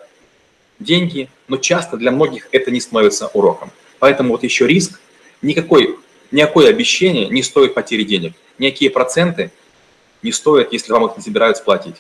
деньги, 0.79 1.29
но 1.49 1.57
часто 1.57 1.97
для 1.97 2.11
многих 2.11 2.49
это 2.53 2.71
не 2.71 2.81
становится 2.81 3.29
уроком. 3.29 3.71
Поэтому 3.99 4.31
вот 4.31 4.43
еще 4.43 4.67
риск, 4.67 5.01
никакой, 5.43 5.97
никакое 6.31 6.71
обещание 6.71 7.29
не 7.29 7.43
стоит 7.43 7.75
потери 7.75 8.05
денег. 8.05 8.35
Никакие 8.59 8.91
проценты 8.91 9.51
не 10.25 10.33
стоят, 10.33 10.73
если 10.73 10.93
вам 10.93 11.07
их 11.07 11.17
не 11.17 11.23
собираются 11.23 11.63
платить. 11.63 11.97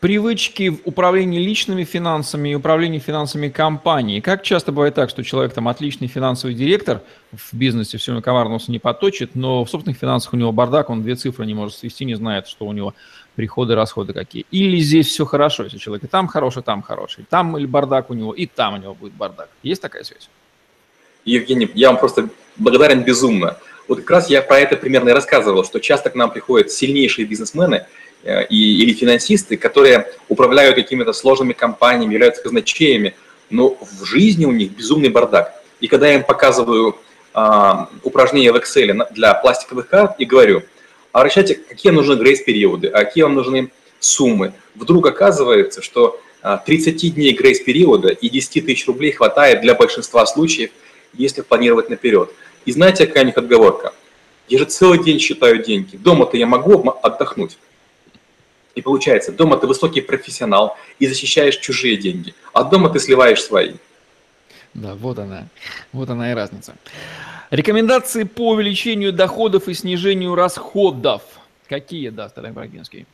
Привычки 0.00 0.68
в 0.68 0.80
управлении 0.84 1.38
личными 1.38 1.84
финансами 1.84 2.50
и 2.50 2.54
управлении 2.54 2.98
финансами 2.98 3.48
компании. 3.48 4.20
Как 4.20 4.42
часто 4.42 4.70
бывает 4.70 4.94
так, 4.94 5.08
что 5.08 5.24
человек 5.24 5.54
там 5.54 5.66
отличный 5.66 6.08
финансовый 6.08 6.54
директор, 6.54 7.00
в 7.32 7.54
бизнесе 7.54 7.96
все 7.96 8.12
на 8.12 8.20
коварного 8.20 8.60
не 8.68 8.78
поточит, 8.78 9.34
но 9.34 9.64
в 9.64 9.70
собственных 9.70 9.98
финансах 9.98 10.34
у 10.34 10.36
него 10.36 10.52
бардак, 10.52 10.90
он 10.90 11.02
две 11.02 11.16
цифры 11.16 11.46
не 11.46 11.54
может 11.54 11.78
свести, 11.78 12.04
не 12.04 12.16
знает, 12.16 12.48
что 12.48 12.66
у 12.66 12.72
него 12.72 12.92
приходы, 13.34 13.74
расходы 13.74 14.12
какие. 14.12 14.44
Или 14.50 14.76
здесь 14.76 15.06
все 15.06 15.24
хорошо, 15.24 15.64
если 15.64 15.78
человек 15.78 16.04
и 16.04 16.06
там 16.06 16.28
хороший, 16.28 16.60
и 16.60 16.64
там 16.64 16.82
хороший. 16.82 17.24
Там 17.30 17.56
или 17.56 17.64
бардак 17.64 18.10
у 18.10 18.14
него, 18.14 18.34
и 18.34 18.44
там 18.44 18.74
у 18.74 18.76
него 18.76 18.94
будет 18.94 19.14
бардак. 19.14 19.48
Есть 19.62 19.80
такая 19.80 20.04
связь? 20.04 20.28
Евгений, 21.24 21.70
я 21.74 21.88
вам 21.88 21.98
просто 21.98 22.28
благодарен 22.56 23.04
безумно. 23.04 23.56
Вот 23.88 23.98
как 23.98 24.10
раз 24.10 24.30
я 24.30 24.42
про 24.42 24.58
это 24.58 24.76
примерно 24.76 25.10
и 25.10 25.12
рассказывал, 25.12 25.64
что 25.64 25.80
часто 25.80 26.10
к 26.10 26.14
нам 26.14 26.30
приходят 26.30 26.70
сильнейшие 26.70 27.26
бизнесмены 27.26 27.86
э, 28.22 28.46
и, 28.46 28.82
или 28.82 28.92
финансисты, 28.92 29.56
которые 29.56 30.08
управляют 30.28 30.76
какими-то 30.76 31.12
сложными 31.12 31.52
компаниями, 31.52 32.14
являются 32.14 32.42
казначеями, 32.42 33.14
но 33.50 33.76
в 33.80 34.04
жизни 34.04 34.46
у 34.46 34.52
них 34.52 34.70
безумный 34.72 35.10
бардак. 35.10 35.54
И 35.80 35.86
когда 35.86 36.08
я 36.08 36.14
им 36.14 36.24
показываю 36.24 36.96
а, 37.34 37.90
упражнения 38.02 38.52
в 38.52 38.56
Excel 38.56 39.06
для 39.10 39.34
пластиковых 39.34 39.88
карт 39.88 40.14
и 40.18 40.24
говорю– 40.24 40.62
обращайте, 41.14 41.54
какие 41.54 41.92
нужны 41.92 42.16
грейс-периоды, 42.16 42.88
а 42.88 43.04
какие 43.04 43.22
вам 43.22 43.34
нужны 43.34 43.70
суммы. 44.00 44.52
Вдруг 44.74 45.06
оказывается, 45.06 45.80
что 45.80 46.20
30 46.42 47.04
а, 47.04 47.08
дней 47.14 47.32
грейс-периода 47.32 48.08
и 48.08 48.28
10 48.28 48.66
тысяч 48.66 48.86
рублей 48.86 49.12
хватает 49.12 49.62
для 49.62 49.74
большинства 49.74 50.26
случаев, 50.26 50.70
если 51.14 51.42
планировать 51.42 51.88
наперед. 51.88 52.30
И 52.64 52.72
знаете, 52.72 53.06
какая 53.06 53.24
у 53.24 53.26
них 53.26 53.36
отговорка? 53.36 53.92
Я 54.48 54.58
же 54.58 54.64
целый 54.66 55.02
день 55.02 55.18
считаю 55.18 55.62
деньги. 55.62 55.96
Дома-то 55.96 56.36
я 56.36 56.46
могу 56.46 56.88
отдохнуть. 57.02 57.56
И 58.74 58.82
получается, 58.82 59.32
дома 59.32 59.56
ты 59.56 59.66
высокий 59.66 60.00
профессионал 60.00 60.76
и 60.98 61.06
защищаешь 61.06 61.56
чужие 61.56 61.96
деньги, 61.96 62.34
а 62.52 62.64
дома 62.64 62.90
ты 62.90 62.98
сливаешь 62.98 63.42
свои. 63.42 63.74
Да, 64.74 64.94
вот 64.96 65.18
она. 65.18 65.46
Вот 65.92 66.10
она 66.10 66.32
и 66.32 66.34
разница. 66.34 66.74
Рекомендации 67.50 68.24
по 68.24 68.50
увеличению 68.50 69.12
доходов 69.12 69.68
и 69.68 69.74
снижению 69.74 70.34
расходов. 70.34 71.22
Какие 71.68 72.08
даст 72.08 72.36
Олег 72.38 72.52
Брагинский? 72.52 73.06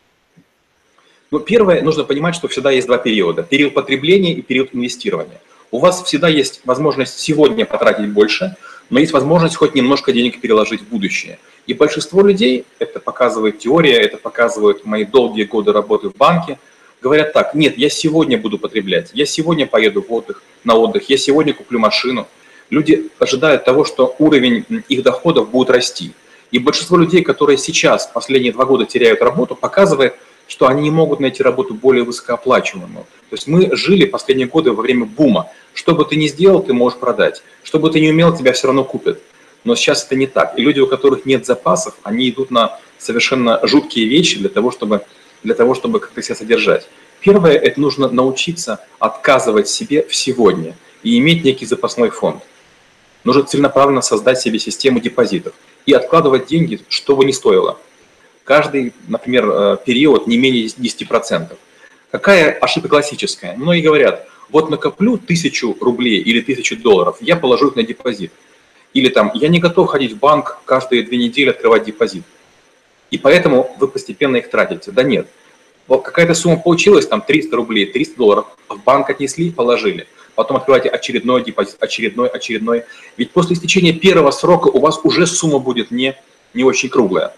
Ну, 1.31 1.39
первое, 1.39 1.83
нужно 1.83 2.05
понимать, 2.05 2.35
что 2.35 2.49
всегда 2.49 2.71
есть 2.71 2.87
два 2.87 2.97
периода. 2.99 3.43
Период 3.43 3.75
потребления 3.75 4.33
и 4.33 4.43
период 4.43 4.71
инвестирования. 4.75 5.41
У 5.71 5.79
вас 5.79 6.03
всегда 6.03 6.29
есть 6.29 6.63
возможность 6.65 7.21
сегодня 7.21 7.67
потратить 7.67 8.11
больше, 8.11 8.57
но 8.91 9.01
есть 9.01 9.13
возможность 9.13 9.57
хоть 9.57 9.75
немножко 9.75 10.13
денег 10.13 10.41
переложить 10.41 10.83
в 10.83 10.89
будущее. 10.89 11.39
И 11.67 11.75
большинство 11.75 12.23
людей, 12.23 12.65
это 12.79 13.01
показывает 13.01 13.59
теория, 13.59 13.97
это 13.97 14.17
показывают 14.17 14.85
мои 14.85 15.05
долгие 15.05 15.45
годы 15.45 15.73
работы 15.73 16.09
в 16.11 16.17
банке, 16.17 16.59
говорят 17.01 17.33
так, 17.33 17.55
нет, 17.55 17.79
я 17.79 17.89
сегодня 17.89 18.37
буду 18.37 18.59
потреблять, 18.59 19.11
я 19.15 19.25
сегодня 19.25 19.67
поеду 19.67 20.05
в 20.07 20.13
отдых, 20.13 20.43
на 20.65 20.75
отдых, 20.75 21.09
я 21.09 21.17
сегодня 21.17 21.55
куплю 21.55 21.79
машину– 21.79 22.29
люди 22.71 23.11
ожидают 23.19 23.65
того, 23.65 23.85
что 23.85 24.15
уровень 24.19 24.65
их 24.89 25.03
доходов 25.03 25.51
будет 25.51 25.71
расти. 25.71 26.13
И 26.51 26.59
большинство 26.59 26.97
людей, 26.97 27.23
которые 27.23 27.59
сейчас, 27.59 28.07
последние 28.07 28.53
два 28.53 28.65
года 28.65 28.87
теряют 28.87 29.21
работу, 29.21 29.55
показывает, 29.55 30.15
что 30.51 30.67
они 30.67 30.83
не 30.83 30.91
могут 30.91 31.21
найти 31.21 31.45
работу 31.45 31.75
более 31.75 32.03
высокооплачиваемую. 32.03 33.05
То 33.05 33.37
есть 33.37 33.47
мы 33.47 33.77
жили 33.77 34.05
последние 34.05 34.49
годы 34.49 34.73
во 34.73 34.83
время 34.83 35.05
бума. 35.05 35.49
Что 35.75 35.95
бы 35.95 36.05
ты 36.05 36.17
ни 36.17 36.27
сделал, 36.27 36.61
ты 36.61 36.73
можешь 36.73 36.99
продать. 36.99 37.45
Что 37.63 37.79
бы 37.79 37.89
ты 37.89 38.01
ни 38.01 38.11
умел, 38.11 38.37
тебя 38.37 38.53
все 38.53 38.67
равно 38.67 38.83
купят. 38.83 39.21
Но 39.63 39.77
сейчас 39.77 40.05
это 40.05 40.17
не 40.17 40.27
так. 40.27 40.59
И 40.59 40.63
люди, 40.63 40.81
у 40.81 40.89
которых 40.89 41.25
нет 41.25 41.47
запасов, 41.47 41.95
они 42.03 42.29
идут 42.29 42.51
на 42.51 42.81
совершенно 42.99 43.61
жуткие 43.63 44.09
вещи 44.09 44.39
для 44.39 44.49
того, 44.49 44.73
чтобы, 44.73 45.03
для 45.45 45.55
того, 45.55 45.77
чтобы 45.77 46.01
как-то 46.01 46.21
себя 46.21 46.35
содержать. 46.35 46.89
Первое– 47.21 47.53
это 47.57 47.81
нужно 47.81 48.09
научиться 48.09 48.81
отказывать 48.99 49.69
себе 49.69 50.05
в 50.09 50.17
сегодня 50.17 50.75
и 51.05 51.17
иметь 51.19 51.45
некий 51.45 51.65
запасной 51.65 52.11
фонд. 52.11 52.43
Нужно 53.23 53.45
целенаправленно 53.45 54.03
создать 54.03 54.41
себе 54.41 54.59
систему 54.59 54.99
депозитов 54.99 55.53
и 55.87 55.93
откладывать 55.93 56.49
деньги, 56.49 56.81
что 56.89 57.15
бы 57.15 57.25
ни 57.25 57.31
стоило. 57.31 57.79
Каждый, 58.45 58.93
например, 59.09 59.49
э, 59.49 59.77
период 59.85 60.27
не 60.27 60.39
менее 60.39 60.67
10%. 60.67 61.57
Какая 62.11 62.53
ошибка 62.53 62.89
классическая? 62.89 63.57
Многие 63.57 63.83
говорят, 63.83 64.27
вот 64.49 64.71
накоплю 64.71 65.19
тысячу 65.19 65.77
рублей 65.81 66.21
или 66.21 66.41
тысячу 66.41 66.77
долларов, 66.77 67.19
я 67.21 67.37
положу 67.37 67.69
их 67.69 67.77
на 67.77 67.83
депозит. 67.83 68.33
Или 68.93 69.09
там, 69.09 69.31
я 69.35 69.49
не 69.49 69.61
готов 69.61 69.89
ходить 69.89 70.13
в 70.13 70.19
банк 70.19 70.61
каждые 70.65 71.05
две 71.05 71.19
недели 71.19 71.51
открывать 71.51 71.85
депозит. 71.85 72.25
И 73.11 73.19
поэтому 73.19 73.77
вы 73.79 73.87
постепенно 73.87 74.37
их 74.37 74.51
тратите. 74.51 74.91
Да 74.91 75.03
нет. 75.03 75.29
Вот 75.87 76.03
какая-то 76.03 76.35
сумма 76.35 76.57
получилась, 76.57 77.07
там 77.07 77.21
300 77.21 77.57
рублей, 77.57 77.87
300 77.87 78.17
долларов, 78.17 78.47
в 78.69 78.83
банк 78.83 79.11
отнесли, 79.11 79.51
положили– 79.51 80.07
потом 80.41 80.57
открываете 80.57 80.89
очередной 80.89 81.45
депозит, 81.45 81.77
очередной, 81.81 82.29
очередной. 82.29 82.85
Ведь 83.19 83.31
после 83.31 83.55
истечения 83.55 83.93
первого 83.93 84.31
срока 84.31 84.69
у 84.69 84.81
вас 84.81 84.99
уже 85.05 85.27
сумма 85.27 85.59
будет 85.59 85.91
не, 85.91 86.17
не 86.55 86.65
очень 86.65 86.89
круглая. 86.89 87.35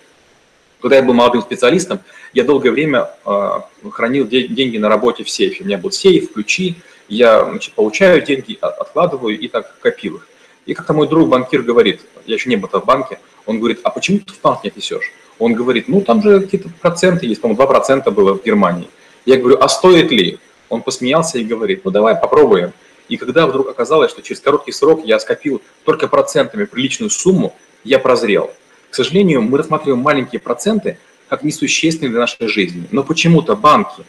Когда 0.82 0.96
я 0.96 1.02
был 1.02 1.14
молодым 1.14 1.42
специалистом, 1.42 2.00
я 2.34 2.42
долгое 2.42 2.72
время 2.72 3.10
э, 3.24 3.60
хранил 3.92 4.26
де- 4.26 4.48
деньги 4.48 4.78
на 4.78 4.88
работе 4.88 5.22
в 5.22 5.30
сейфе. 5.30 5.62
У 5.62 5.66
меня 5.66 5.78
был 5.78 5.92
сейф, 5.92 6.32
ключи, 6.32 6.74
я 7.08 7.44
значит, 7.44 7.74
получаю 7.74 8.20
деньги, 8.20 8.58
откладываю 8.60 9.38
и 9.38 9.46
так 9.46 9.78
копил 9.80 10.16
их. 10.16 10.28
И 10.66 10.74
как-то 10.74 10.92
мой 10.92 11.08
друг 11.08 11.28
банкир 11.28 11.62
говорит, 11.62 12.00
я 12.26 12.34
еще 12.34 12.50
не 12.50 12.56
был 12.56 12.68
в 12.68 12.84
банке, 12.84 13.20
он 13.46 13.58
говорит, 13.58 13.80
а 13.84 13.90
почему 13.90 14.18
ты 14.18 14.32
в 14.32 14.40
банк 14.40 14.64
не 14.64 14.70
отнесешь? 14.70 15.12
Он 15.38 15.54
говорит, 15.54 15.86
ну 15.86 16.00
там 16.00 16.20
же 16.20 16.40
какие-то 16.40 16.68
проценты 16.80 17.26
есть, 17.26 17.40
по-моему, 17.40 17.62
2% 17.62 18.10
было 18.10 18.34
в 18.34 18.44
Германии. 18.44 18.88
Я 19.24 19.36
говорю, 19.36 19.58
а 19.60 19.68
стоит 19.68 20.10
ли? 20.10 20.38
Он 20.68 20.82
посмеялся 20.82 21.38
и 21.38 21.44
говорит, 21.44 21.84
ну 21.84 21.92
давай 21.92 22.16
попробуем. 22.16 22.72
И 23.08 23.16
когда 23.16 23.46
вдруг 23.46 23.68
оказалось, 23.68 24.10
что 24.10 24.22
через 24.22 24.40
короткий 24.40 24.72
срок 24.72 25.02
я 25.04 25.20
скопил 25.20 25.62
только 25.84 26.08
процентами 26.08 26.64
приличную 26.64 27.10
сумму, 27.10 27.54
я 27.84 27.98
прозрел. 27.98 28.52
К 28.92 28.94
сожалению, 28.94 29.40
мы 29.40 29.56
рассматриваем 29.56 30.02
маленькие 30.02 30.38
проценты 30.38 30.98
как 31.30 31.44
несущественные 31.44 32.10
для 32.10 32.20
нашей 32.20 32.46
жизни. 32.46 32.86
Но 32.90 33.02
почему-то 33.02 33.56
банки 33.56 34.04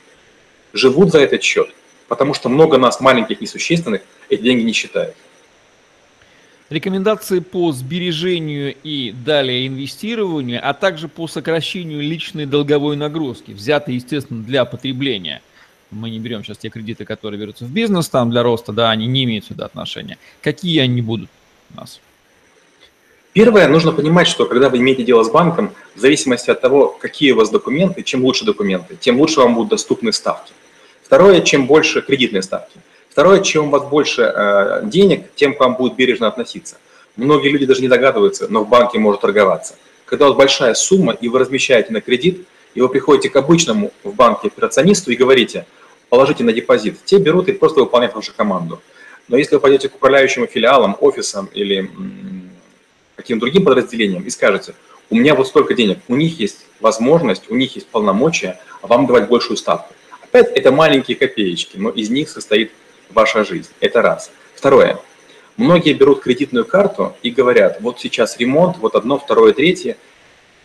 живут 0.73 1.13
за 1.13 1.19
этот 1.19 1.41
счет, 1.41 1.69
потому 2.09 2.33
что 2.33 2.49
много 2.49 2.77
нас 2.77 2.99
маленьких 2.99 3.39
несущественных 3.39 4.01
эти 4.27 4.41
деньги 4.41 4.63
не 4.63 4.73
считают. 4.73 5.15
Рекомендации 6.69 7.39
по 7.39 7.71
сбережению 7.71 8.75
и 8.83 9.13
далее 9.13 9.67
инвестированию, 9.67 10.59
а 10.61 10.73
также 10.73 11.07
по 11.07 11.29
сокращению 11.29 12.01
личной 12.01 12.45
долговой 12.45 12.97
нагрузки, 12.97 13.51
взятой, 13.51 13.95
естественно, 13.95 14.43
для 14.43 14.65
потребления– 14.65 15.41
мы 15.91 16.09
не 16.09 16.17
берем 16.17 16.43
сейчас 16.43 16.57
те 16.57 16.69
кредиты, 16.69 17.05
которые 17.05 17.39
берутся 17.39 17.65
в 17.65 17.71
бизнес 17.71 18.09
там 18.09 18.31
для 18.31 18.41
роста, 18.41 18.73
да, 18.73 18.89
они 18.89 19.05
не 19.05 19.25
имеют 19.25 19.45
сюда 19.45 19.65
отношения. 19.65 20.17
Какие 20.41 20.79
они 20.79 21.03
будут 21.03 21.29
у 21.71 21.79
нас? 21.79 22.01
Первое, 23.33 23.67
нужно 23.67 23.91
понимать, 23.91 24.27
что 24.27 24.45
когда 24.45 24.69
вы 24.69 24.77
имеете 24.77 25.03
дело 25.03 25.23
с 25.23 25.29
банком, 25.29 25.73
в 25.95 25.99
зависимости 25.99 26.49
от 26.49 26.61
того, 26.61 26.95
какие 26.99 27.31
у 27.31 27.37
вас 27.37 27.49
документы, 27.49 28.03
чем 28.03 28.23
лучше 28.23 28.45
документы, 28.45 28.95
тем 28.95 29.19
лучше 29.19 29.39
вам 29.39 29.55
будут 29.55 29.71
доступны 29.71 30.13
ставки. 30.13 30.53
Второе, 31.03 31.41
чем 31.41 31.67
больше 31.67 32.01
кредитные 32.01 32.43
ставки. 32.43 32.79
Второе, 33.09 33.41
чем 33.41 33.67
у 33.67 33.69
вас 33.69 33.83
больше 33.83 34.21
э, 34.21 34.81
денег, 34.85 35.25
тем 35.35 35.55
к 35.55 35.59
вам 35.59 35.75
будет 35.75 35.95
бережно 35.95 36.27
относиться. 36.27 36.77
Многие 37.15 37.49
люди 37.49 37.65
даже 37.65 37.81
не 37.81 37.87
догадываются, 37.87 38.47
но 38.49 38.63
в 38.63 38.69
банке 38.69 38.97
может 38.97 39.21
торговаться. 39.21 39.75
Когда 40.05 40.25
у 40.25 40.29
вас 40.29 40.37
большая 40.37 40.73
сумма, 40.73 41.13
и 41.13 41.27
вы 41.27 41.39
размещаете 41.39 41.91
на 41.91 42.01
кредит, 42.01 42.45
и 42.73 42.81
вы 42.81 42.89
приходите 42.89 43.29
к 43.29 43.35
обычному 43.35 43.91
в 44.03 44.13
банке 44.13 44.47
операционисту 44.47 45.11
и 45.11 45.15
говорите– 45.15 45.65
положите 46.13 46.43
на 46.43 46.53
депозит. 46.53 47.03
Те 47.05 47.17
берут 47.17 47.49
и 47.49 47.53
просто 47.53 47.79
выполняют 47.79 48.13
вашу 48.13 48.33
команду. 48.35 48.79
Но 49.27 49.35
если 49.35 49.55
вы 49.55 49.61
пойдете 49.61 49.89
к 49.89 49.95
управляющим 49.95 50.47
филиалам, 50.47 50.95
офисам 50.99 51.49
или 51.55 51.89
каким-то 53.15 53.45
другим 53.45 53.65
подразделениям 53.65 54.23
и 54.23 54.29
скажете, 54.29 54.75
у 55.09 55.15
меня 55.15 55.35
вот 55.35 55.47
столько 55.47 55.73
денег, 55.73 55.99
у 56.07 56.15
них 56.15 56.39
есть 56.39 56.65
возможность, 56.79 57.49
у 57.49 57.55
них 57.55 57.75
есть 57.75 57.87
полномочия 57.87 58.59
вам 58.81 59.05
давать 59.05 59.27
большую 59.27 59.57
ставку. 59.57 59.93
5– 60.31 60.51
это 60.55 60.71
маленькие 60.71 61.15
копеечки, 61.15 61.77
но 61.77 61.89
из 61.89 62.09
них 62.09 62.27
состоит 62.29 62.71
ваша 63.11 63.43
жизнь. 63.43 63.69
Это 63.79 64.01
раз. 64.01 64.31
Второе. 64.55 64.99
Многие 65.57 65.93
берут 65.93 66.21
кредитную 66.21 66.65
карту 66.65 67.15
и 67.21 67.29
говорят, 67.29 67.79
вот 67.79 67.99
сейчас 67.99 68.37
ремонт, 68.39 68.77
вот 68.79 68.95
одно, 68.95 69.19
второе, 69.19 69.53
третье, 69.53 69.97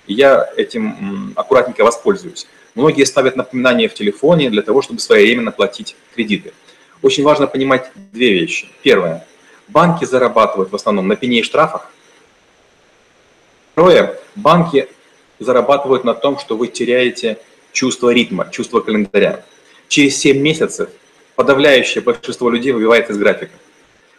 я 0.07 0.49
этим 0.57 1.35
аккуратненько 1.37 1.85
воспользуюсь. 1.85 2.47
Многие 2.75 3.05
ставят 3.05 3.37
напоминания 3.37 3.89
в 3.89 3.95
телефоне 3.95 4.49
для 4.49 4.63
того, 4.63 4.81
чтобы 4.81 5.01
своевременно 5.01 5.53
платить 5.53 5.97
кредиты. 6.15 6.55
Очень 7.03 7.25
важно 7.25 7.47
понимать 7.47 7.91
две 8.13 8.33
вещи. 8.33 8.69
Первое. 8.83 9.27
Банки 9.69 10.07
зарабатывают 10.07 10.73
в 10.73 10.75
основном 10.75 11.09
на 11.09 11.17
пене 11.17 11.41
и 11.41 11.43
штрафах. 11.43 11.93
Второе. 13.79 14.19
Банки 14.35 14.89
зарабатывают 15.39 16.03
на 16.03 16.13
том, 16.13 16.37
что 16.37 16.57
вы 16.57 16.67
теряете 16.67 17.39
чувство 17.71 18.11
ритма, 18.11 18.49
чувство 18.51 18.81
календаря. 18.81 19.45
Через 19.87 20.17
7 20.17 20.37
месяцев 20.37 20.89
подавляющее 21.37 22.03
большинство 22.03 22.51
людей 22.51 22.73
выбивается 22.73 23.13
из 23.13 23.19
графика. 23.19 23.53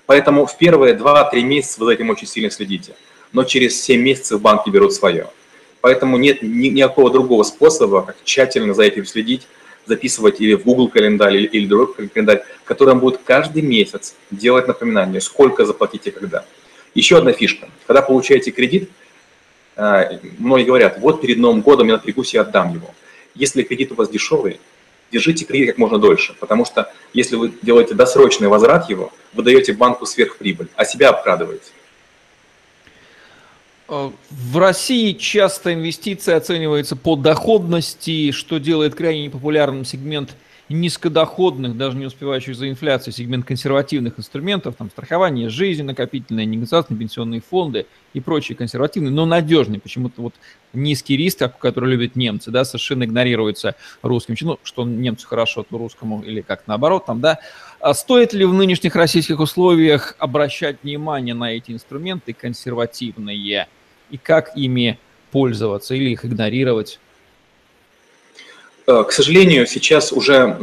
Поэтому 0.06 0.46
в 0.46 0.58
первые 0.58 0.96
2-3 0.96 1.42
месяца 1.42 1.82
вы 1.82 1.88
за 1.88 1.92
этим 1.92 2.10
очень 2.10 2.26
сильно 2.26 2.50
следите. 2.50 2.96
Но 3.34 3.44
через 3.44 3.84
7 3.84 4.02
месяцев 4.02 4.40
банки 4.40 4.70
берут 4.70 4.94
свое. 4.94 5.28
Поэтому 5.82 6.16
нет 6.16 6.42
ни, 6.42 6.68
никакого 6.68 7.12
другого 7.12 7.44
способа, 7.44 8.04
как 8.04 8.16
тщательно 8.24 8.74
за 8.74 8.84
этим 8.84 9.06
следить, 9.06 9.46
записывать 9.86 10.40
или 10.40 10.54
в 10.54 10.64
Google 10.64 10.88
календарь, 10.88 11.36
или, 11.36 11.48
или 11.48 11.66
другой 11.68 12.08
календарь, 12.08 12.44
который 12.64 12.96
будет 12.96 13.20
каждый 13.26 13.62
месяц 13.62 14.16
делать 14.32 14.70
напоминание, 14.70 15.20
сколько 15.20 15.66
заплатить 15.66 16.08
и 16.08 16.12
когда. 16.12 16.46
Еще 16.96 17.18
одна 17.18 17.34
фишка. 17.34 17.68
Когда 17.86 18.02
получаете 18.02 18.52
кредит, 18.52 18.90
многие 19.76 20.66
говорят, 20.66 21.00
вот 21.00 21.22
перед 21.22 21.38
Новым 21.38 21.62
годом 21.62 21.88
я 21.88 21.94
напрягусь 21.94 22.34
и 22.34 22.38
отдам 22.38 22.74
его. 22.74 22.94
Если 23.36 23.64
кредит 23.64 23.92
у 23.92 23.96
вас 23.96 24.10
дешевый, 24.10 24.60
держите 25.12 25.46
кредит 25.46 25.70
как 25.70 25.78
можно 25.78 25.98
дольше, 25.98 26.36
потому 26.40 26.66
что 26.66 26.92
если 27.14 27.36
вы 27.36 27.54
делаете 27.62 27.96
досрочный 27.96 28.48
возврат 28.48 28.90
его, 28.90 29.12
вы 29.34 29.44
даете 29.44 29.74
банку 29.74 30.06
сверхприбыль, 30.06 30.68
а 30.76 30.86
себя 30.86 31.10
обкрадываете. 31.10 31.72
Э, 33.88 34.12
в 34.30 34.58
России 34.58 35.14
часто 35.14 35.74
инвестиции 35.74 36.34
оцениваются 36.34 36.96
по 36.96 37.16
доходности, 37.16 38.32
что 38.32 38.60
делает 38.60 38.96
крайне 38.96 39.26
непопулярным 39.26 39.86
сегмент 39.86 40.36
низкодоходных, 40.74 41.78
даже 41.78 41.98
не 41.98 42.06
успевающих 42.06 42.56
за 42.56 42.70
инфляцию, 42.70 43.14
сегмент 43.14 43.46
консервативных 43.46 44.20
инструментов, 44.20 44.76
там 44.78 44.90
страхование 44.90 45.50
жизни, 45.50 45.82
накопительные, 45.82 46.46
негациозные 46.46 46.98
пенсионные 46.98 47.42
фонды 47.42 47.86
и 48.14 48.20
прочие 48.20 48.56
консервативные, 48.56 49.12
но 49.12 49.26
надежные. 49.26 49.80
Почему-то 49.80 50.22
вот 50.22 50.34
низкий 50.74 51.18
риск, 51.18 51.44
который 51.60 51.90
любят 51.90 52.16
немцы, 52.16 52.52
да, 52.52 52.66
совершенно 52.66 53.04
игнорируется 53.04 53.76
русским. 54.02 54.36
Ну, 54.42 54.60
что 54.64 54.86
немцу 54.86 55.28
хорошо, 55.28 55.66
то 55.70 55.78
русскому 55.78 56.22
или 56.22 56.42
как 56.42 56.68
наоборот 56.68 57.06
там, 57.06 57.20
да. 57.20 57.40
А 57.80 57.94
стоит 57.94 58.34
ли 58.34 58.46
в 58.46 58.54
нынешних 58.54 58.96
российских 58.96 59.40
условиях 59.40 60.16
обращать 60.20 60.78
внимание 60.84 61.34
на 61.34 61.52
эти 61.52 61.72
инструменты 61.72 62.34
консервативные– 62.34 63.68
и 64.10 64.18
как 64.18 64.56
ими 64.56 65.00
пользоваться 65.32 65.96
или 65.96 66.10
их 66.10 66.26
игнорировать? 66.26 67.00
Э, 68.90 69.04
к 69.04 69.12
сожалению, 69.12 69.68
сейчас 69.68 70.12
уже 70.12 70.58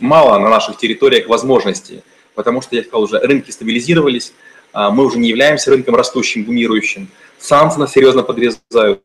мало 0.00 0.36
на 0.40 0.50
наших 0.50 0.78
территориях 0.78 1.28
возможностей, 1.28 2.00
потому 2.34 2.60
что, 2.60 2.74
я 2.74 2.82
сказал 2.82 3.02
уже, 3.02 3.20
рынки 3.20 3.52
стабилизировались, 3.52 4.32
а 4.72 4.90
мы 4.90 5.04
уже 5.04 5.16
не 5.20 5.28
являемся 5.28 5.70
рынком 5.70 5.94
растущим, 5.94 6.42
бумирующим, 6.42 7.06
санкции 7.38 7.78
нас 7.78 7.92
серьезно 7.92 8.24
подрезают, 8.24 9.00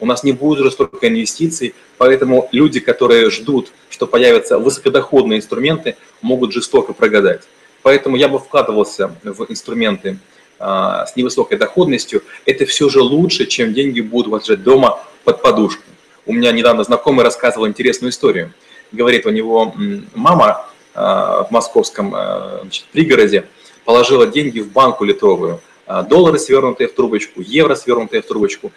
у 0.00 0.06
нас 0.06 0.24
не 0.24 0.32
будет 0.32 0.58
уже 0.58 0.72
столько 0.72 1.06
инвестиций, 1.06 1.76
поэтому 1.98 2.48
люди, 2.50 2.80
которые 2.80 3.30
ждут, 3.30 3.70
что 3.90 4.08
появятся 4.08 4.58
высокодоходные 4.58 5.38
инструменты, 5.38 5.96
могут 6.20 6.52
жестоко 6.52 6.94
прогадать. 6.94 7.42
Поэтому 7.82 8.16
я 8.16 8.26
бы 8.26 8.40
вкладывался 8.40 9.12
в 9.22 9.46
инструменты 9.48 10.18
а, 10.58 11.06
с 11.06 11.14
невысокой 11.14 11.58
доходностью, 11.58 12.24
это 12.44 12.66
все 12.66 12.88
же 12.88 13.02
лучше, 13.02 13.46
чем 13.46 13.72
деньги 13.72 14.00
будут 14.00 14.42
лежать 14.42 14.64
дома 14.64 14.98
под 15.22 15.42
подушкой. 15.42 15.95
У 16.26 16.32
меня 16.32 16.50
недавно 16.50 16.82
знакомый 16.82 17.24
рассказывал 17.24 17.68
интересную 17.68 18.10
историю. 18.10 18.52
Говорит, 18.90 19.26
у 19.26 19.30
него 19.30 19.72
мама 20.14 20.68
а, 20.94 21.44
в 21.44 21.52
московском 21.52 22.12
а, 22.14 22.58
значит, 22.62 22.84
пригороде 22.86 23.46
положила 23.84 24.26
деньги 24.26 24.58
в 24.58 24.72
банку 24.72 25.04
литровую, 25.04 25.60
доллары, 26.08 26.40
свернутые 26.40 26.88
в 26.88 26.94
трубочку, 26.94 27.40
евро, 27.40 27.76
свернутые 27.76 28.22
в 28.22 28.26
трубочку, 28.26 28.72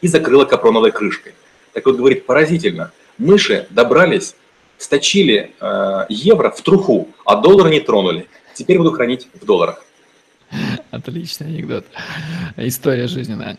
и 0.00 0.08
закрыла 0.08 0.46
капроновой 0.46 0.90
крышкой. 0.90 1.34
Так 1.74 1.84
вот, 1.84 1.96
говорит, 1.96 2.24
поразительно, 2.24 2.90
мыши 3.18 3.66
добрались, 3.68 4.34
сточили 4.78 5.52
евро 6.08 6.50
в 6.50 6.62
труху, 6.62 7.08
а 7.26 7.36
доллары 7.36 7.68
не 7.68 7.80
тронули. 7.80 8.26
Теперь 8.54 8.78
буду 8.78 8.92
хранить 8.92 9.28
в 9.34 9.44
долларах. 9.44 9.84
Отличный 10.90 11.48
анекдот. 11.48 11.84
История 12.56 13.06
жизненная. 13.06 13.58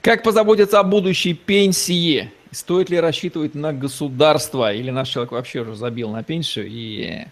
Как 0.00 0.22
позаботиться 0.22 0.78
о 0.78 0.84
будущей 0.84 1.34
пенсии? 1.34 2.30
Стоит 2.54 2.88
ли 2.88 3.00
рассчитывать 3.00 3.56
на 3.56 3.72
государство? 3.72 4.72
Или 4.72 4.90
наш 4.90 5.08
человек 5.08 5.32
вообще 5.32 5.60
уже 5.60 5.74
забил 5.74 6.10
на 6.10 6.22
пенсию 6.22 6.66
и 6.68 7.24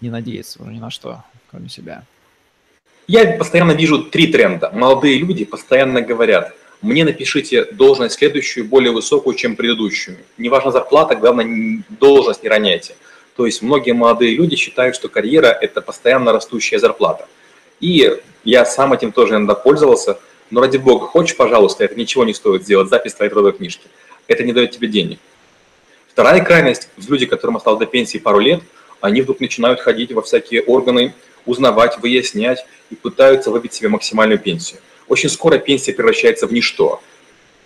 не 0.00 0.08
надеется 0.08 0.62
уже 0.62 0.72
ни 0.72 0.78
на 0.78 0.90
что, 0.90 1.22
кроме 1.50 1.68
себя? 1.68 2.04
Я 3.06 3.36
постоянно 3.36 3.72
вижу 3.72 4.04
три 4.04 4.28
тренда. 4.28 4.70
Молодые 4.72 5.18
люди 5.18 5.44
постоянно 5.44 6.00
говорят, 6.00 6.54
мне 6.80 7.04
напишите 7.04 7.66
должность 7.72 8.16
следующую, 8.16 8.66
более 8.66 8.90
высокую, 8.90 9.36
чем 9.36 9.54
предыдущую. 9.54 10.16
Неважно 10.38 10.70
зарплата, 10.70 11.14
главное, 11.14 11.84
должность 11.90 12.42
не 12.42 12.48
роняйте. 12.48 12.96
То 13.36 13.44
есть 13.44 13.60
многие 13.60 13.92
молодые 13.92 14.34
люди 14.34 14.56
считают, 14.56 14.96
что 14.96 15.08
карьера– 15.08 15.48
это 15.60 15.82
постоянно 15.82 16.32
растущая 16.32 16.78
зарплата. 16.78 17.28
И 17.80 18.18
я 18.44 18.64
сам 18.64 18.94
этим 18.94 19.12
тоже 19.12 19.34
иногда 19.34 19.54
пользовался. 19.54 20.18
Но 20.54 20.60
ради 20.60 20.76
бога, 20.76 21.08
хочешь, 21.08 21.36
пожалуйста, 21.36 21.82
это 21.82 21.96
ничего 21.96 22.24
не 22.24 22.32
стоит 22.32 22.62
сделать, 22.62 22.88
запись 22.88 23.12
твоей 23.14 23.28
трудовой 23.28 23.54
книжки. 23.54 23.88
Это 24.28 24.44
не 24.44 24.52
дает 24.52 24.70
тебе 24.70 24.86
денег. 24.86 25.18
Вторая 26.08 26.44
крайность, 26.44 26.90
люди, 27.08 27.26
которым 27.26 27.56
осталось 27.56 27.80
до 27.80 27.86
пенсии 27.86 28.18
пару 28.18 28.38
лет, 28.38 28.62
они 29.00 29.22
вдруг 29.22 29.40
начинают 29.40 29.80
ходить 29.80 30.12
во 30.12 30.22
всякие 30.22 30.62
органы, 30.62 31.12
узнавать, 31.44 31.98
выяснять 31.98 32.64
и 32.90 32.94
пытаются 32.94 33.50
выбить 33.50 33.74
себе 33.74 33.88
максимальную 33.88 34.38
пенсию. 34.38 34.78
Очень 35.08 35.28
скоро 35.28 35.58
пенсия 35.58 35.92
превращается 35.92 36.46
в 36.46 36.52
ничто. 36.52 37.02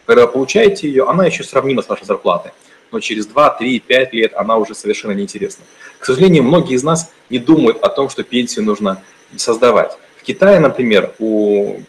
Когда 0.07 0.25
вы 0.25 0.33
получаете 0.33 0.89
ее, 0.89 1.05
она 1.07 1.27
еще 1.27 1.45
сравнима 1.45 1.83
с 1.83 1.91
вашей 1.91 2.07
зарплатой. 2.07 2.53
Но 2.91 3.01
через 3.01 3.27
2, 3.27 3.51
3, 3.51 3.81
5 3.81 4.13
лет 4.15 4.33
она 4.35 4.57
уже 4.57 4.75
совершенно 4.75 5.13
неинтересна. 5.13 5.63
К 5.99 6.07
сожалению, 6.07 6.43
многие 6.43 6.73
из 6.73 6.83
нас 6.83 7.13
не 7.29 7.39
думают 7.39 7.83
о 7.83 7.91
том, 7.91 8.09
что 8.09 8.23
пенсию 8.23 8.65
нужно 8.65 9.03
создавать. 9.37 9.99
В 10.17 10.23
Китае, 10.23 10.59
например, 10.59 11.13
у... 11.19 11.83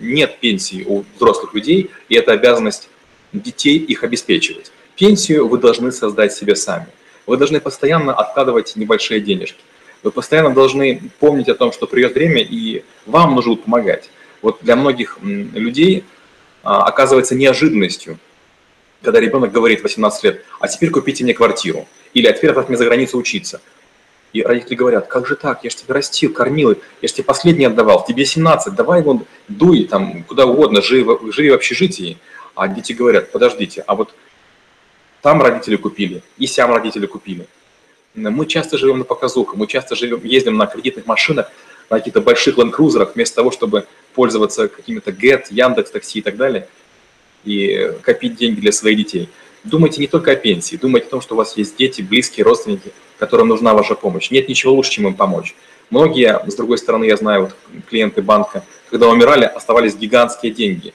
нет 0.00 0.38
пенсии 0.40 0.84
у 0.86 1.04
взрослых 1.16 1.54
людей, 1.54 1.90
и 2.08 2.14
это 2.14 2.32
обязанность 2.32 2.88
детей 3.32 3.78
их 3.78 4.04
обеспечивать. 4.04 4.72
Пенсию 4.96 5.48
вы 5.48 5.58
должны 5.58 5.92
создать 5.92 6.32
себе 6.32 6.56
сами. 6.56 6.86
Вы 7.26 7.36
должны 7.36 7.60
постоянно 7.60 8.14
откладывать 8.14 8.76
небольшие 8.76 9.20
денежки. 9.20 9.58
Вы 10.02 10.10
постоянно 10.12 10.50
должны 10.50 11.02
помнить 11.18 11.48
о 11.48 11.54
том, 11.54 11.72
что 11.72 11.86
придет 11.86 12.14
время, 12.14 12.40
и 12.40 12.84
вам 13.04 13.34
нужно 13.34 13.56
помогать. 13.56 14.10
Вот 14.42 14.58
для 14.62 14.76
многих 14.76 15.18
людей 15.22 16.04
а, 16.62 16.84
оказывается 16.84 17.34
неожиданностью, 17.34 18.18
когда 19.02 19.20
ребенок 19.20 19.52
говорит 19.52 19.82
18 19.82 20.24
лет, 20.24 20.44
а 20.60 20.68
теперь 20.68 20.90
купите 20.90 21.24
мне 21.24 21.34
квартиру, 21.34 21.88
или 22.14 22.26
а 22.26 22.32
теперь 22.32 22.50
отправьте 22.50 22.72
меня 22.72 22.78
за 22.78 22.84
границу 22.84 23.18
учиться. 23.18 23.60
И 24.32 24.42
родители 24.42 24.74
говорят, 24.74 25.06
как 25.06 25.26
же 25.26 25.36
так, 25.36 25.64
я 25.64 25.70
же 25.70 25.76
тебя 25.76 25.94
растил, 25.94 26.32
кормил, 26.32 26.76
я 27.00 27.08
же 27.08 27.14
тебе 27.14 27.24
последний 27.24 27.64
отдавал, 27.64 28.04
тебе 28.04 28.24
17, 28.24 28.74
давай 28.74 29.00
его 29.00 29.22
дуй 29.48 29.84
там 29.84 30.24
куда 30.24 30.46
угодно, 30.46 30.82
живи, 30.82 31.06
живи 31.32 31.50
в 31.50 31.54
общежитии. 31.54 32.18
А 32.54 32.68
дети 32.68 32.92
говорят, 32.92 33.32
подождите, 33.32 33.84
а 33.86 33.94
вот 33.94 34.14
там 35.22 35.42
родители 35.42 35.76
купили, 35.76 36.22
и 36.38 36.46
сям 36.46 36.72
родители 36.72 37.06
купили. 37.06 37.46
Мы 38.14 38.46
часто 38.46 38.78
живем 38.78 38.98
на 38.98 39.04
показуху, 39.04 39.56
мы 39.56 39.66
часто 39.66 39.94
живем, 39.94 40.24
ездим 40.24 40.56
на 40.56 40.66
кредитных 40.66 41.06
машинах, 41.06 41.50
на 41.90 41.98
каких-то 41.98 42.20
больших 42.20 42.56
ленд-крузерах, 42.58 43.14
вместо 43.14 43.36
того, 43.36 43.50
чтобы 43.50 43.86
пользоваться 44.14 44.68
какими-то 44.68 45.10
Get, 45.10 45.44
Яндекс, 45.50 45.90
такси 45.90 46.18
и 46.18 46.22
так 46.22 46.36
далее, 46.36 46.66
и 47.44 47.92
копить 48.02 48.36
деньги 48.36 48.60
для 48.60 48.72
своих 48.72 48.96
детей. 48.96 49.28
Думайте 49.66 50.00
не 50.00 50.06
только 50.06 50.30
о 50.30 50.36
пенсии, 50.36 50.76
думайте 50.76 51.08
о 51.08 51.10
том, 51.10 51.20
что 51.20 51.34
у 51.34 51.38
вас 51.38 51.56
есть 51.56 51.76
дети, 51.76 52.00
близкие, 52.00 52.44
родственники, 52.44 52.92
которым 53.18 53.48
нужна 53.48 53.74
ваша 53.74 53.96
помощь. 53.96 54.30
Нет 54.30 54.48
ничего 54.48 54.72
лучше, 54.72 54.92
чем 54.92 55.08
им 55.08 55.14
помочь. 55.14 55.56
Многие, 55.90 56.40
с 56.46 56.54
другой 56.54 56.78
стороны, 56.78 57.04
я 57.04 57.16
знаю, 57.16 57.42
вот, 57.42 57.56
клиенты 57.88 58.22
банка, 58.22 58.64
когда 58.90 59.08
умирали, 59.08 59.44
оставались 59.44 59.96
гигантские 59.96 60.52
деньги. 60.52 60.94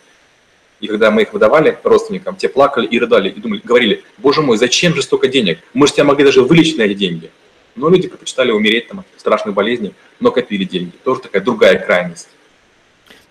И 0.80 0.88
когда 0.88 1.12
мы 1.12 1.24
их 1.24 1.34
выдавали 1.34 1.78
родственникам, 1.84 2.38
те 2.38 2.48
плакали 2.48 2.88
и 2.88 2.98
рыдали, 2.98 3.30
и 3.30 3.42
думали, 3.42 3.60
говорили, 3.62 4.04
боже 4.18 4.42
мой, 4.42 4.58
зачем 4.58 4.96
же 4.96 5.02
столько 5.02 5.28
денег? 5.28 5.60
Мы 5.74 5.88
же 5.88 5.94
тебя 5.94 6.06
могли 6.06 6.24
даже 6.24 6.42
вылечить 6.42 6.78
на 6.78 6.84
эти 6.84 6.94
деньги. 6.94 7.30
Но 7.76 7.90
люди 7.90 8.08
предпочитали 8.08 8.52
умереть 8.52 8.88
там, 8.88 9.00
от 9.00 9.06
страшных 9.18 9.54
болезней, 9.54 9.94
но 10.22 10.32
копили 10.32 10.64
деньги. 10.64 10.94
Тоже 11.04 11.22
такая 11.22 11.42
другая 11.42 11.78
крайность. 11.78 12.30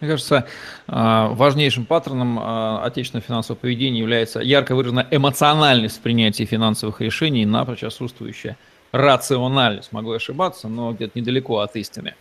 Мне 0.00 0.08
кажется, 0.08 0.46
а, 0.88 1.28
важнейшим 1.28 1.84
паттерном 1.84 2.38
а, 2.40 2.82
отечественного 2.84 3.26
финансового 3.26 3.60
поведения 3.60 3.98
является 3.98 4.40
ярко 4.40 4.74
выраженная 4.74 5.06
эмоциональность 5.10 5.98
в 5.98 6.00
принятии 6.00 6.44
финансовых 6.44 7.02
решений, 7.02 7.44
напрочь 7.44 7.84
отсутствующая 7.84 8.56
рациональность. 8.92 9.92
Могу 9.92 10.12
ошибаться, 10.12 10.68
но 10.68 10.92
где-то 10.92 11.18
недалеко 11.18 11.58
от 11.58 11.76
истины. 11.76 12.14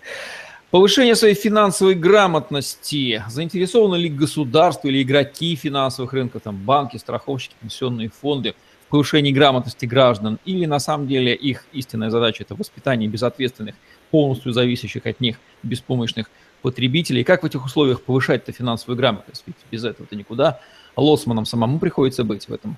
Повышение 0.72 1.16
своей 1.16 1.34
финансовой 1.34 1.96
грамотности. 1.96 3.24
Заинтересованы 3.28 3.96
ли 3.96 4.10
государство 4.10 4.88
или 4.88 5.02
игроки 5.02 5.56
финансовых 5.56 6.14
рынков, 6.14 6.44
там 6.44 6.58
банки, 6.58 6.98
страховщики, 6.98 7.56
пенсионные 7.60 8.10
фонды 8.10 8.54
повышении 8.90 9.32
грамотности 9.32 9.86
граждан? 9.86 10.40
Или 10.46 10.66
на 10.66 10.80
самом 10.80 11.08
деле 11.08 11.34
их 11.34 11.66
истинная 11.74 12.10
задача– 12.10 12.44
это 12.48 12.56
воспитание 12.56 13.10
безответственных, 13.10 13.76
полностью 14.12 14.52
зависящих 14.52 15.06
от 15.06 15.20
них 15.20 15.38
беспомощных 15.64 16.30
потребителей. 16.62 17.24
Как 17.24 17.44
в 17.44 17.46
этих 17.46 17.66
условиях 17.66 18.02
повышать-то 18.02 18.52
финансовую 18.52 18.98
грамотность? 18.98 19.44
Ведь 19.46 19.56
без 19.72 19.84
этого-то 19.84 20.16
никуда. 20.16 20.60
Лосманом 20.96 21.46
самому 21.46 21.80
приходится 21.80 22.24
быть 22.24 22.48
в 22.48 22.54
этом. 22.54 22.78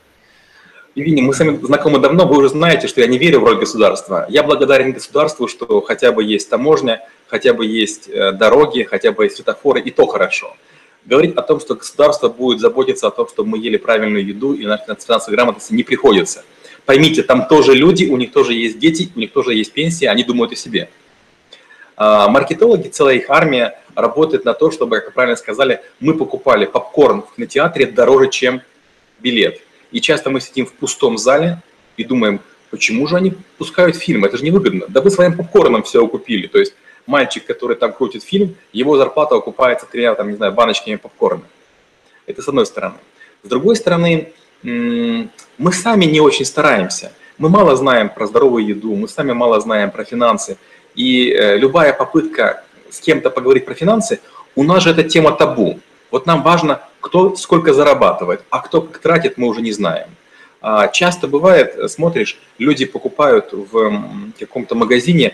Евгений, 0.94 1.22
мы 1.22 1.34
с 1.34 1.40
вами 1.40 1.58
знакомы 1.64 2.00
давно, 2.00 2.28
вы 2.28 2.38
уже 2.38 2.50
знаете, 2.50 2.88
что 2.88 3.00
я 3.00 3.08
не 3.08 3.18
верю 3.18 3.40
в 3.40 3.46
роль 3.46 3.58
государства. 3.58 4.26
Я 4.28 4.44
благодарен 4.44 4.92
государству, 4.92 5.48
что 5.48 5.80
хотя 5.80 6.12
бы 6.12 6.22
есть 6.22 6.50
таможня, 6.50 7.08
хотя 7.28 7.54
бы 7.54 7.66
есть 7.66 8.10
э, 8.10 8.34
дороги, 8.34 8.84
хотя 8.84 9.14
бы 9.14 9.24
есть 9.24 9.38
светофоры, 9.38 9.80
и 9.80 9.90
то 9.90 10.06
хорошо. 10.06 10.58
Говорить 11.06 11.36
о 11.36 11.42
том, 11.42 11.60
что 11.60 11.76
государство 11.76 12.30
будет 12.30 12.60
заботиться 12.60 13.08
о 13.08 13.12
том, 13.12 13.28
чтобы 13.28 13.50
мы 13.50 13.58
ели 13.58 13.78
правильную 13.78 14.26
еду 14.26 14.54
и 14.54 14.66
наша 14.66 14.86
финансовая 14.86 15.36
грамотность 15.36 15.72
не 15.72 15.84
приходится. 15.84 16.44
Поймите, 16.86 17.24
там 17.24 17.48
тоже 17.48 17.74
люди, 17.74 18.06
у 18.06 18.18
них 18.18 18.32
тоже 18.32 18.54
есть 18.54 18.80
дети, 18.80 19.12
у 19.16 19.20
них 19.20 19.32
тоже 19.32 19.54
есть 19.54 19.72
пенсии, 19.72 20.06
они 20.06 20.24
думают 20.24 20.52
о 20.52 20.56
себе. 20.56 20.90
А, 21.98 22.28
маркетологи, 22.28 22.88
целая 22.88 23.16
их 23.16 23.30
армия 23.30 23.80
работает 23.96 24.46
на 24.46 24.54
то, 24.54 24.72
чтобы, 24.72 25.00
как 25.00 25.14
правильно 25.14 25.36
сказали, 25.36 25.82
мы 26.00 26.16
покупали 26.16 26.66
попкорн 26.66 27.24
в 27.24 27.36
кинотеатре 27.36 27.88
дороже, 27.88 28.30
чем 28.30 28.62
билет. 29.20 29.62
И 29.92 30.02
часто 30.02 30.30
мы 30.30 30.40
сидим 30.40 30.66
в 30.66 30.74
пустом 30.74 31.18
зале 31.18 31.62
и 31.98 32.04
думаем, 32.04 32.40
почему 32.70 33.06
же 33.08 33.18
они 33.18 33.34
пускают 33.58 33.96
фильм, 33.96 34.26
это 34.26 34.38
же 34.38 34.44
невыгодно. 34.44 34.86
Да 34.88 35.02
вы 35.02 35.12
своим 35.12 35.36
попкорном 35.36 35.84
все 35.84 36.08
купили. 36.08 36.48
То 36.48 36.60
есть 36.60 36.74
мальчик, 37.12 37.46
который 37.46 37.76
там 37.76 37.92
крутит 37.94 38.24
фильм, 38.24 38.56
его 38.74 38.98
зарплата 38.98 39.36
окупается 39.36 39.86
тремя, 39.86 40.16
там, 40.16 40.30
не 40.30 40.38
знаю, 40.38 40.54
баночками 40.54 40.96
попкорна. 40.96 41.44
Это 42.26 42.42
с 42.42 42.48
одной 42.48 42.66
стороны. 42.66 42.96
С 43.44 43.50
другой 43.50 43.76
стороны, 43.76 44.32
мы 44.64 45.74
сами 45.74 46.06
не 46.06 46.22
очень 46.22 46.46
стараемся. 46.46 47.12
Мы 47.38 47.50
мало 47.50 47.76
знаем 47.76 48.10
про 48.10 48.28
здоровую 48.28 48.66
еду, 48.66 48.96
мы 48.96 49.08
сами 49.08 49.34
мало 49.34 49.60
знаем 49.60 49.92
про 49.92 50.04
финансы. 50.04 50.58
И 50.96 51.32
э, 51.32 51.58
любая 51.58 51.94
попытка 51.94 52.64
с 52.90 53.00
кем-то 53.00 53.30
поговорить 53.30 53.66
про 53.66 53.74
финансы, 53.74 54.20
у 54.56 54.64
нас 54.64 54.84
же 54.84 54.92
эта 54.92 55.04
тема 55.04 55.32
табу. 55.32 55.80
Вот 56.12 56.26
нам 56.26 56.44
важно, 56.44 56.82
кто 57.00 57.36
сколько 57.36 57.74
зарабатывает, 57.74 58.44
а 58.50 58.60
кто 58.60 58.82
как 58.82 58.98
тратит, 59.00 59.38
мы 59.38 59.48
уже 59.48 59.62
не 59.62 59.72
знаем. 59.72 60.08
А 60.62 60.88
часто 60.88 61.28
бывает, 61.28 61.92
смотришь, 61.92 62.38
люди 62.60 62.86
покупают 62.86 63.54
в 63.54 64.02
каком-то 64.40 64.76
магазине 64.76 65.34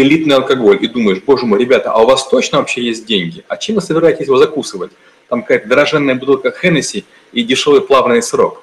элитный 0.00 0.36
алкоголь 0.36 0.78
и 0.80 0.86
думаешь, 0.86 1.22
боже 1.24 1.46
мой, 1.46 1.58
ребята, 1.58 1.92
а 1.92 2.02
у 2.02 2.06
вас 2.06 2.26
точно 2.28 2.58
вообще 2.58 2.82
есть 2.82 3.06
деньги? 3.06 3.44
А 3.48 3.56
чем 3.56 3.76
вы 3.76 3.82
собираетесь 3.82 4.26
его 4.26 4.36
закусывать? 4.36 4.92
Там 5.28 5.42
какая-то 5.42 5.68
дороженная 5.68 6.14
бутылка 6.14 6.50
Хеннесси 6.50 7.04
и 7.32 7.42
дешевый 7.42 7.80
плавный 7.80 8.22
срок. 8.22 8.62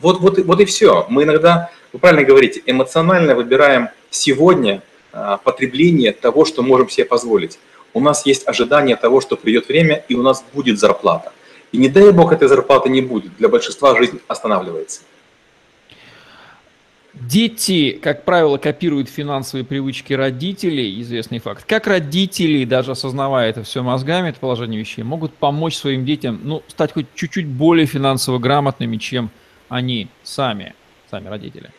Вот, 0.00 0.20
вот, 0.20 0.38
вот 0.38 0.60
и 0.60 0.64
все. 0.64 1.06
Мы 1.08 1.22
иногда, 1.22 1.70
вы 1.92 1.98
правильно 1.98 2.24
говорите, 2.24 2.62
эмоционально 2.66 3.34
выбираем 3.34 3.88
сегодня 4.10 4.82
а, 5.12 5.36
потребление 5.36 6.12
того, 6.12 6.44
что 6.44 6.62
можем 6.62 6.88
себе 6.88 7.04
позволить. 7.04 7.58
У 7.94 8.00
нас 8.00 8.26
есть 8.26 8.46
ожидание 8.46 8.96
того, 8.96 9.20
что 9.20 9.36
придет 9.36 9.68
время, 9.68 10.04
и 10.08 10.14
у 10.14 10.22
нас 10.22 10.44
будет 10.52 10.78
зарплата. 10.78 11.32
И 11.72 11.78
не 11.78 11.88
дай 11.88 12.10
бог 12.12 12.32
этой 12.32 12.48
зарплаты 12.48 12.88
не 12.88 13.00
будет. 13.00 13.36
Для 13.36 13.48
большинства 13.48 13.96
жизнь 13.96 14.20
останавливается. 14.28 15.00
Дети, 17.20 17.98
как 18.00 18.24
правило, 18.24 18.58
копируют 18.58 19.08
финансовые 19.08 19.64
привычки 19.64 20.12
родителей, 20.12 21.00
известный 21.02 21.40
факт. 21.40 21.64
Как 21.66 21.86
родители, 21.86 22.64
даже 22.64 22.92
осознавая 22.92 23.50
это 23.50 23.64
все 23.64 23.82
мозгами, 23.82 24.28
это 24.28 24.38
положение 24.38 24.78
вещей, 24.78 25.02
могут 25.02 25.34
помочь 25.34 25.76
своим 25.76 26.04
детям 26.04 26.40
ну, 26.44 26.62
стать 26.68 26.92
хоть 26.92 27.06
чуть-чуть 27.14 27.46
более 27.46 27.86
финансово 27.86 28.38
грамотными, 28.38 28.98
чем 28.98 29.30
они 29.68 30.08
сами, 30.22 30.74
сами 31.10 31.28
родители? 31.28 31.70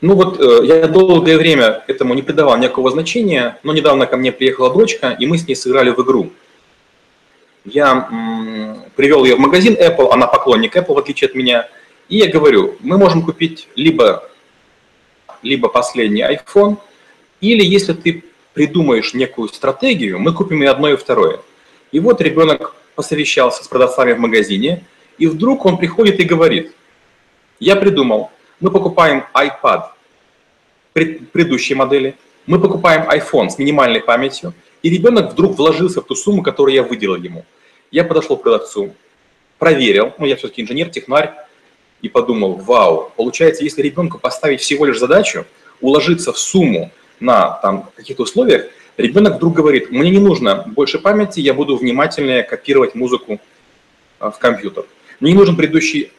Ну 0.00 0.14
вот 0.14 0.40
э, 0.40 0.64
я 0.64 0.88
долгое 0.88 1.36
время 1.36 1.82
этому 1.86 2.14
не 2.14 2.22
придавал 2.22 2.56
никакого 2.56 2.90
значения, 2.90 3.58
но 3.62 3.74
недавно 3.74 4.06
ко 4.06 4.16
мне 4.16 4.32
приехала 4.32 4.72
дочка, 4.72 5.10
и 5.10 5.26
мы 5.26 5.36
с 5.36 5.46
ней 5.46 5.54
сыграли 5.54 5.90
в 5.90 6.00
игру. 6.00 6.30
Я 7.66 8.08
привел 8.96 9.24
ее 9.24 9.36
в 9.36 9.40
магазин 9.40 9.74
Apple, 9.74 10.10
она 10.10 10.26
поклонник 10.26 10.74
Apple, 10.74 10.94
в 10.94 10.98
отличие 10.98 11.28
от 11.28 11.34
меня, 11.34 11.68
и 12.10 12.18
я 12.18 12.26
говорю, 12.26 12.76
мы 12.80 12.98
можем 12.98 13.22
купить 13.22 13.68
либо, 13.76 14.28
либо 15.42 15.68
последний 15.68 16.22
iPhone, 16.22 16.76
или 17.40 17.64
если 17.64 17.94
ты 17.94 18.24
придумаешь 18.52 19.14
некую 19.14 19.48
стратегию, 19.48 20.18
мы 20.18 20.34
купим 20.34 20.62
и 20.62 20.66
одно, 20.66 20.88
и 20.88 20.96
второе. 20.96 21.40
И 21.92 22.00
вот 22.00 22.20
ребенок 22.20 22.74
посовещался 22.96 23.62
с 23.64 23.68
продавцами 23.68 24.12
в 24.12 24.18
магазине, 24.18 24.84
и 25.18 25.28
вдруг 25.28 25.64
он 25.64 25.78
приходит 25.78 26.18
и 26.18 26.24
говорит, 26.24 26.72
я 27.60 27.76
придумал, 27.76 28.32
мы 28.58 28.72
покупаем 28.72 29.24
iPad 29.32 29.90
предыдущей 30.92 31.76
модели, 31.76 32.16
мы 32.44 32.60
покупаем 32.60 33.08
iPhone 33.08 33.50
с 33.50 33.58
минимальной 33.58 34.00
памятью, 34.00 34.52
и 34.82 34.90
ребенок 34.90 35.32
вдруг 35.32 35.56
вложился 35.56 36.00
в 36.00 36.06
ту 36.06 36.16
сумму, 36.16 36.42
которую 36.42 36.74
я 36.74 36.82
выделил 36.82 37.14
ему. 37.14 37.44
Я 37.92 38.02
подошел 38.02 38.36
к 38.36 38.42
продавцу, 38.42 38.94
проверил, 39.58 40.12
ну 40.18 40.26
я 40.26 40.34
все-таки 40.34 40.62
инженер, 40.62 40.90
технарь, 40.90 41.34
и 42.02 42.08
подумал, 42.08 42.54
вау, 42.54 43.12
получается, 43.16 43.64
если 43.64 43.82
ребенку 43.82 44.18
поставить 44.18 44.60
всего 44.60 44.86
лишь 44.86 44.98
задачу, 44.98 45.46
уложиться 45.80 46.32
в 46.32 46.38
сумму 46.38 46.90
на 47.18 47.58
там, 47.62 47.90
каких-то 47.96 48.22
условиях, 48.22 48.66
ребенок 48.96 49.36
вдруг 49.36 49.54
говорит, 49.54 49.90
мне 49.90 50.10
не 50.10 50.18
нужно 50.18 50.64
больше 50.66 50.98
памяти, 50.98 51.40
я 51.40 51.54
буду 51.54 51.76
внимательнее 51.76 52.42
копировать 52.42 52.94
музыку 52.94 53.40
а, 54.18 54.30
в 54.30 54.38
компьютер. 54.38 54.84
Мне 55.20 55.32
не 55.32 55.38
нужен 55.38 55.56
предыдущий 55.56 56.12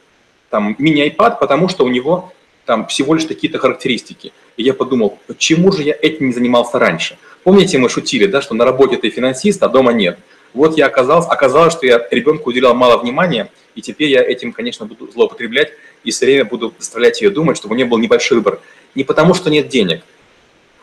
там 0.49 0.75
мини-iPad, 0.77 1.39
потому 1.39 1.69
что 1.69 1.85
у 1.85 1.89
него 1.89 2.33
там 2.65 2.85
всего 2.87 3.15
лишь 3.15 3.25
какие-то 3.25 3.57
характеристики. 3.57 4.33
И 4.57 4.63
я 4.63 4.73
подумал, 4.73 5.17
почему 5.27 5.71
же 5.71 5.83
я 5.83 5.95
этим 5.99 6.27
не 6.27 6.33
занимался 6.33 6.77
раньше? 6.77 7.17
Помните, 7.43 7.77
мы 7.77 7.89
шутили, 7.89 8.27
да, 8.27 8.41
что 8.41 8.53
на 8.53 8.65
работе 8.65 8.97
ты 8.97 9.09
финансист, 9.09 9.63
а 9.63 9.67
дома 9.67 9.93
нет. 9.93 10.19
Вот 10.53 10.77
я 10.77 10.87
оказался, 10.87 11.29
оказалось, 11.29 11.73
что 11.73 11.85
я 11.85 12.05
ребенку 12.11 12.49
уделял 12.49 12.73
мало 12.73 12.97
внимания, 12.97 13.49
и 13.75 13.81
теперь 13.81 14.09
я 14.09 14.21
этим, 14.21 14.51
конечно, 14.51 14.85
буду 14.85 15.09
злоупотреблять 15.11 15.71
и 16.03 16.11
все 16.11 16.25
время 16.25 16.45
буду 16.45 16.73
заставлять 16.77 17.21
ее 17.21 17.29
думать, 17.29 17.57
чтобы 17.57 17.73
у 17.73 17.77
нее 17.77 17.85
был 17.85 17.97
небольшой 17.97 18.37
выбор. 18.37 18.59
Не 18.95 19.03
потому, 19.03 19.33
что 19.33 19.49
нет 19.49 19.69
денег, 19.69 20.03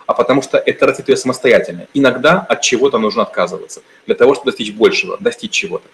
а 0.06 0.14
потому 0.14 0.40
что 0.40 0.56
это 0.58 0.86
растет 0.86 1.08
ее 1.08 1.16
самостоятельно. 1.16 1.86
Иногда 1.92 2.40
от 2.40 2.62
чего-то 2.62 2.98
нужно 2.98 3.22
отказываться 3.22 3.82
для 4.06 4.14
того, 4.14 4.34
чтобы 4.34 4.52
достичь 4.52 4.72
большего, 4.72 5.18
достичь 5.20 5.50
чего-то 5.50 5.86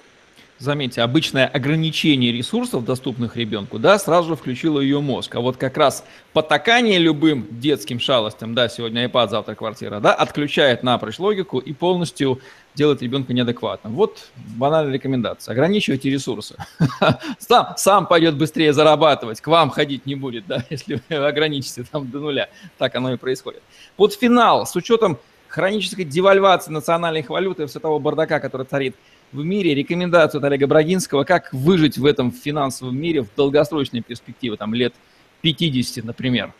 заметьте, 0.58 1.02
обычное 1.02 1.46
ограничение 1.46 2.32
ресурсов, 2.32 2.84
доступных 2.84 3.36
ребенку, 3.36 3.78
да, 3.78 3.98
сразу 3.98 4.30
же 4.30 4.36
включило 4.36 4.80
ее 4.80 5.00
мозг. 5.00 5.34
А 5.34 5.40
вот 5.40 5.56
как 5.56 5.76
раз 5.76 6.04
потакание 6.32 6.98
любым 6.98 7.46
детским 7.50 8.00
шалостям, 8.00 8.54
да, 8.54 8.68
сегодня 8.68 9.06
iPad, 9.06 9.28
завтра 9.28 9.54
квартира, 9.54 10.00
да, 10.00 10.14
отключает 10.14 10.82
напрочь 10.82 11.18
логику 11.18 11.58
и 11.58 11.72
полностью 11.72 12.40
делает 12.74 13.02
ребенка 13.02 13.32
неадекватным. 13.32 13.94
Вот 13.94 14.30
банальная 14.56 14.92
рекомендация. 14.92 15.52
Ограничивайте 15.52 16.10
ресурсы. 16.10 16.56
Сам, 17.38 17.74
сам 17.76 18.06
пойдет 18.06 18.36
быстрее 18.36 18.72
зарабатывать, 18.72 19.40
к 19.40 19.46
вам 19.46 19.70
ходить 19.70 20.06
не 20.06 20.14
будет, 20.14 20.46
да, 20.46 20.64
если 20.70 21.00
вы 21.08 21.16
ограничите 21.16 21.84
там 21.84 22.10
до 22.10 22.18
нуля. 22.18 22.48
Так 22.78 22.94
оно 22.96 23.12
и 23.12 23.16
происходит. 23.16 23.62
Под 23.96 24.12
финал, 24.14 24.66
с 24.66 24.74
учетом 24.74 25.18
хронической 25.54 26.04
девальвации 26.04 26.72
национальных 26.72 27.28
валют 27.28 27.60
и 27.60 27.66
все 27.66 27.78
того 27.78 28.00
бардака, 28.00 28.40
который 28.40 28.66
царит 28.66 28.96
в 29.34 29.44
мире, 29.44 29.74
рекомендацию 29.74 30.38
от 30.38 30.44
Олега 30.44 30.66
Брагинского, 30.66 31.24
как 31.24 31.52
выжить 31.52 31.98
в 31.98 32.06
этом 32.06 32.30
финансовом 32.32 32.96
мире 32.96 33.22
в 33.22 33.28
долгосрочной 33.36 34.00
перспективе, 34.00 34.56
там 34.56 34.72
лет 34.72 34.94
50, 35.42 36.04
например. 36.04 36.52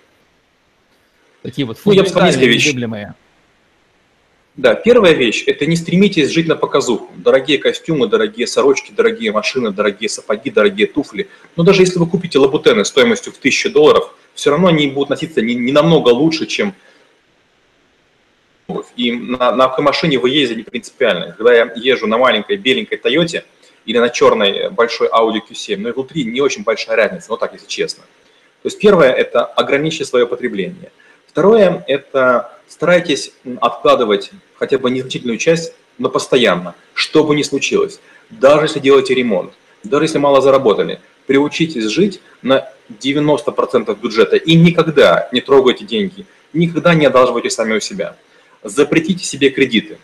Такие 1.42 1.66
вот 1.66 1.78
фундаментальные, 1.78 2.46
ну, 2.46 2.52
незыблемые. 2.52 3.14
Да, 4.56 4.74
первая 4.74 5.14
вещь– 5.14 5.44
это 5.46 5.66
не 5.66 5.76
стремитесь 5.76 6.30
жить 6.30 6.46
на 6.46 6.56
показуху. 6.56 7.12
Дорогие 7.16 7.58
костюмы, 7.58 8.08
дорогие 8.08 8.46
сорочки, 8.46 8.92
дорогие 8.92 9.32
машины, 9.32 9.70
дорогие 9.70 10.08
сапоги, 10.08 10.50
дорогие 10.50 10.87
туфли. 10.87 11.28
Но 11.56 11.64
даже 11.64 11.82
если 11.82 11.98
вы 11.98 12.06
купите 12.06 12.38
лабутены 12.38 12.84
стоимостью 12.84 13.32
в 13.32 13.38
1000 13.38 13.70
долларов, 13.70 14.14
все 14.34 14.50
равно 14.50 14.68
они 14.68 14.88
будут 14.88 15.10
носиться 15.10 15.42
не, 15.42 15.54
не 15.54 15.72
намного 15.72 16.10
лучше, 16.10 16.46
чем 16.46 16.74
и 18.96 19.12
на, 19.12 19.52
на 19.52 19.68
машине 19.78 20.18
вы 20.18 20.30
ездите 20.30 20.59
не 20.59 20.62
принципиально. 20.64 21.33
Когда 21.33 21.52
я 21.52 21.72
езжу 21.76 22.07
на 22.07 22.18
маленькой 22.18 22.57
беленькой 22.57 22.98
Тойоте 22.98 23.44
или 23.87 23.98
на 23.98 24.09
черной 24.09 24.70
большой 24.70 25.09
Audi 25.09 25.40
Q7, 25.48 25.76
ну 25.78 25.88
и 25.88 25.92
внутри 25.92 26.24
не 26.24 26.40
очень 26.40 26.62
большая 26.64 26.96
разница, 26.96 27.26
вот 27.28 27.40
так, 27.40 27.52
если 27.52 27.66
честно. 27.66 28.04
То 28.62 28.68
есть 28.68 28.78
первое– 28.78 29.12
это 29.12 29.44
ограничить 29.44 30.07
свое 30.07 30.26
потребление. 30.26 30.90
Второе– 31.26 31.85
это 31.88 32.59
старайтесь 32.68 33.33
откладывать 33.61 34.30
хотя 34.57 34.78
бы 34.78 34.90
незначительную 34.90 35.38
часть 35.38 35.74
но 35.98 36.09
постоянно, 36.09 36.74
что 36.92 37.24
бы 37.24 37.35
ни 37.35 37.42
случилось. 37.42 38.00
Даже 38.30 38.66
если 38.66 38.80
делаете 38.80 39.14
ремонт, 39.14 39.52
даже 39.83 40.04
если 40.04 40.18
мало 40.18 40.40
заработали, 40.40 41.00
приучитесь 41.26 41.85
жить 41.85 42.20
на 42.42 42.68
90% 42.90 43.98
бюджета 44.00 44.37
и 44.37 44.54
никогда 44.57 45.28
не 45.33 45.40
трогайте 45.40 45.85
деньги, 45.85 46.26
никогда 46.52 46.94
не 46.94 47.07
одалживайте 47.07 47.50
сами 47.50 47.76
у 47.76 47.80
себя. 47.80 48.16
Запретите 48.64 49.24
себе 49.24 49.50
кредиты. 49.50 49.98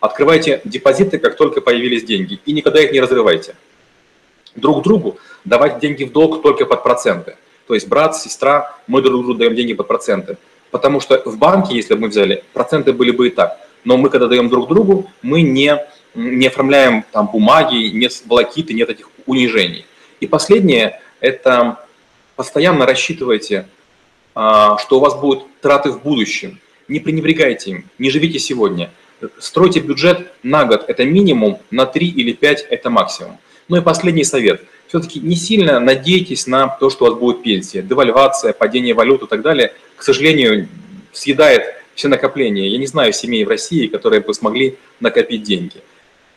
Открывайте 0.00 0.60
депозиты, 0.64 1.18
как 1.18 1.36
только 1.36 1.62
появились 1.62 2.04
деньги, 2.04 2.38
и 2.44 2.52
никогда 2.52 2.80
их 2.80 2.92
не 2.92 3.00
разрывайте. 3.00 3.56
Друг 4.54 4.82
другу 4.84 5.18
давать 5.44 5.80
деньги 5.80 6.04
в 6.04 6.12
долг 6.12 6.42
только 6.42 6.66
под 6.66 6.82
проценты. 6.82 7.36
То 7.66 7.74
есть 7.74 7.88
брат, 7.88 8.16
сестра, 8.16 8.78
мы 8.86 9.00
друг 9.00 9.24
другу 9.24 9.34
даем 9.34 9.54
деньги 9.54 9.72
под 9.72 9.88
проценты. 9.88 10.36
Потому 10.70 11.00
что 11.00 11.22
в 11.24 11.38
банке, 11.38 11.74
если 11.74 11.94
бы 11.94 12.02
мы 12.02 12.08
взяли, 12.08 12.44
проценты 12.52 12.92
были 12.92 13.10
бы 13.10 13.28
и 13.28 13.30
так. 13.30 13.58
Но 13.84 13.96
мы, 13.96 14.10
когда 14.10 14.26
даем 14.26 14.50
друг 14.50 14.68
другу, 14.68 15.10
мы 15.22 15.40
не, 15.40 15.78
не 16.14 16.48
оформляем 16.48 17.04
там 17.12 17.28
бумаги, 17.28 17.88
нет 17.92 18.12
блокиты, 18.26 18.74
нет 18.74 18.90
этих 18.90 19.08
унижений. 19.24 19.86
И 20.20 20.26
последнее– 20.26 21.00
это 21.20 21.86
постоянно 22.36 22.84
рассчитывайте, 22.84 23.66
а, 24.34 24.76
что 24.78 24.98
у 24.98 25.00
вас 25.00 25.14
будут 25.14 25.46
траты 25.60 25.90
в 25.90 26.02
будущем. 26.02 26.60
Не 26.88 27.00
пренебрегайте 27.00 27.70
им, 27.70 27.84
не 27.98 28.10
живите 28.10 28.38
сегодня. 28.38 28.90
Стройте 29.38 29.80
бюджет 29.80 30.32
на 30.42 30.64
год– 30.64 30.84
это 30.88 31.04
минимум, 31.04 31.58
на 31.70 31.86
3 31.86 32.06
или 32.06 32.32
5– 32.32 32.66
это 32.70 32.90
максимум. 32.90 33.38
Ну 33.68 33.76
и 33.76 33.80
последний 33.80 34.24
совет. 34.24 34.62
Все-таки 34.86 35.18
не 35.20 35.34
сильно 35.34 35.80
надейтесь 35.80 36.46
на 36.46 36.68
то, 36.68 36.90
что 36.90 37.06
у 37.06 37.08
вас 37.08 37.18
будет 37.18 37.42
пенсия. 37.42 37.82
Девальвация, 37.82 38.52
падение 38.52 38.94
валют 38.94 39.22
и 39.22 39.26
так 39.26 39.42
далее, 39.42 39.72
к 39.96 40.02
сожалению, 40.02 40.68
съедает 41.12 41.62
все 41.94 42.08
накопления. 42.08 42.68
Я 42.68 42.78
не 42.78 42.86
знаю 42.86 43.12
семей 43.12 43.44
в 43.44 43.48
России, 43.48 43.88
которые 43.88 44.20
бы 44.20 44.32
смогли 44.34 44.76
накопить 45.00 45.42
деньги. 45.42 45.82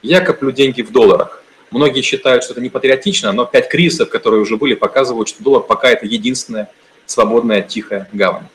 Я 0.01 0.21
коплю 0.21 0.51
деньги 0.51 0.81
в 0.81 0.91
долларах. 0.91 1.43
Многие 1.69 2.01
считают, 2.01 2.43
что 2.43 2.53
это 2.53 2.61
не 2.61 2.69
патриотично, 2.69 3.31
но 3.33 3.45
пять 3.45 3.69
кризисов, 3.69 4.09
которые 4.09 4.41
уже 4.41 4.57
были, 4.57 4.73
показывают, 4.73 5.29
что 5.29 5.43
доллар 5.43 5.61
пока 5.61 5.91
это 5.91 6.05
единственная 6.07 6.71
свободная, 7.05 7.61
тихая 7.61 8.09
гавань. 8.13 8.47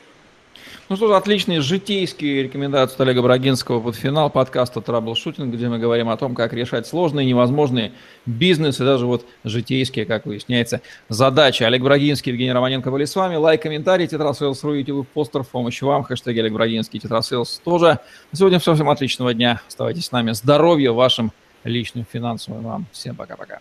Ну 0.87 0.97
что 0.97 1.07
ж, 1.07 1.13
отличные 1.13 1.61
житейские 1.61 2.43
рекомендации 2.43 2.93
от 2.93 3.01
Олега 3.01 3.23
Брагинского 3.23 3.79
под 3.79 3.95
финал 3.95 4.29
подкаста 4.29 4.81
«Траблшутинг», 4.81 5.51
где 5.51 5.67
мы 5.67 5.79
говорим 5.79 6.09
о 6.09 6.17
том, 6.17 6.35
как 6.35 6.53
решать 6.53 6.85
сложные, 6.85 7.25
невозможные 7.25 7.91
бизнесы, 8.27 8.85
даже 8.85 9.07
вот 9.07 9.25
житейские, 9.43 10.05
как 10.05 10.27
выясняется, 10.27 10.81
задачи. 11.09 11.63
Олег 11.63 11.81
Брагинский, 11.81 12.31
Евгений 12.31 12.51
Романенко 12.51 12.91
были 12.91 13.05
с 13.05 13.15
вами. 13.15 13.35
Лайк, 13.35 13.63
комментарий, 13.63 14.05
tetrasales.ru, 14.05 14.75
YouTube, 14.75 15.07
постер 15.07 15.43
помощь 15.43 15.81
вам, 15.81 16.03
хэштег 16.03 16.37
Олег 16.37 16.53
Брагинский, 16.53 16.99
tetrasales 16.99 17.61
тоже. 17.65 17.99
На 18.31 18.37
сегодня 18.37 18.59
все, 18.59 18.75
всем 18.75 18.87
отличного 18.87 19.33
дня. 19.33 19.61
Оставайтесь 19.67 20.05
с 20.05 20.11
нами. 20.11 20.33
Здоровья 20.33 20.91
вашим 20.91 21.31
личным 21.63 22.05
финансовым 22.13 22.61
вам. 22.61 22.85
Всем 22.91 23.15
пока-пока. 23.15 23.59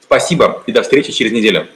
Спасибо 0.00 0.62
и 0.66 0.72
до 0.72 0.82
встречи 0.82 1.12
через 1.12 1.32
неделю. 1.32 1.68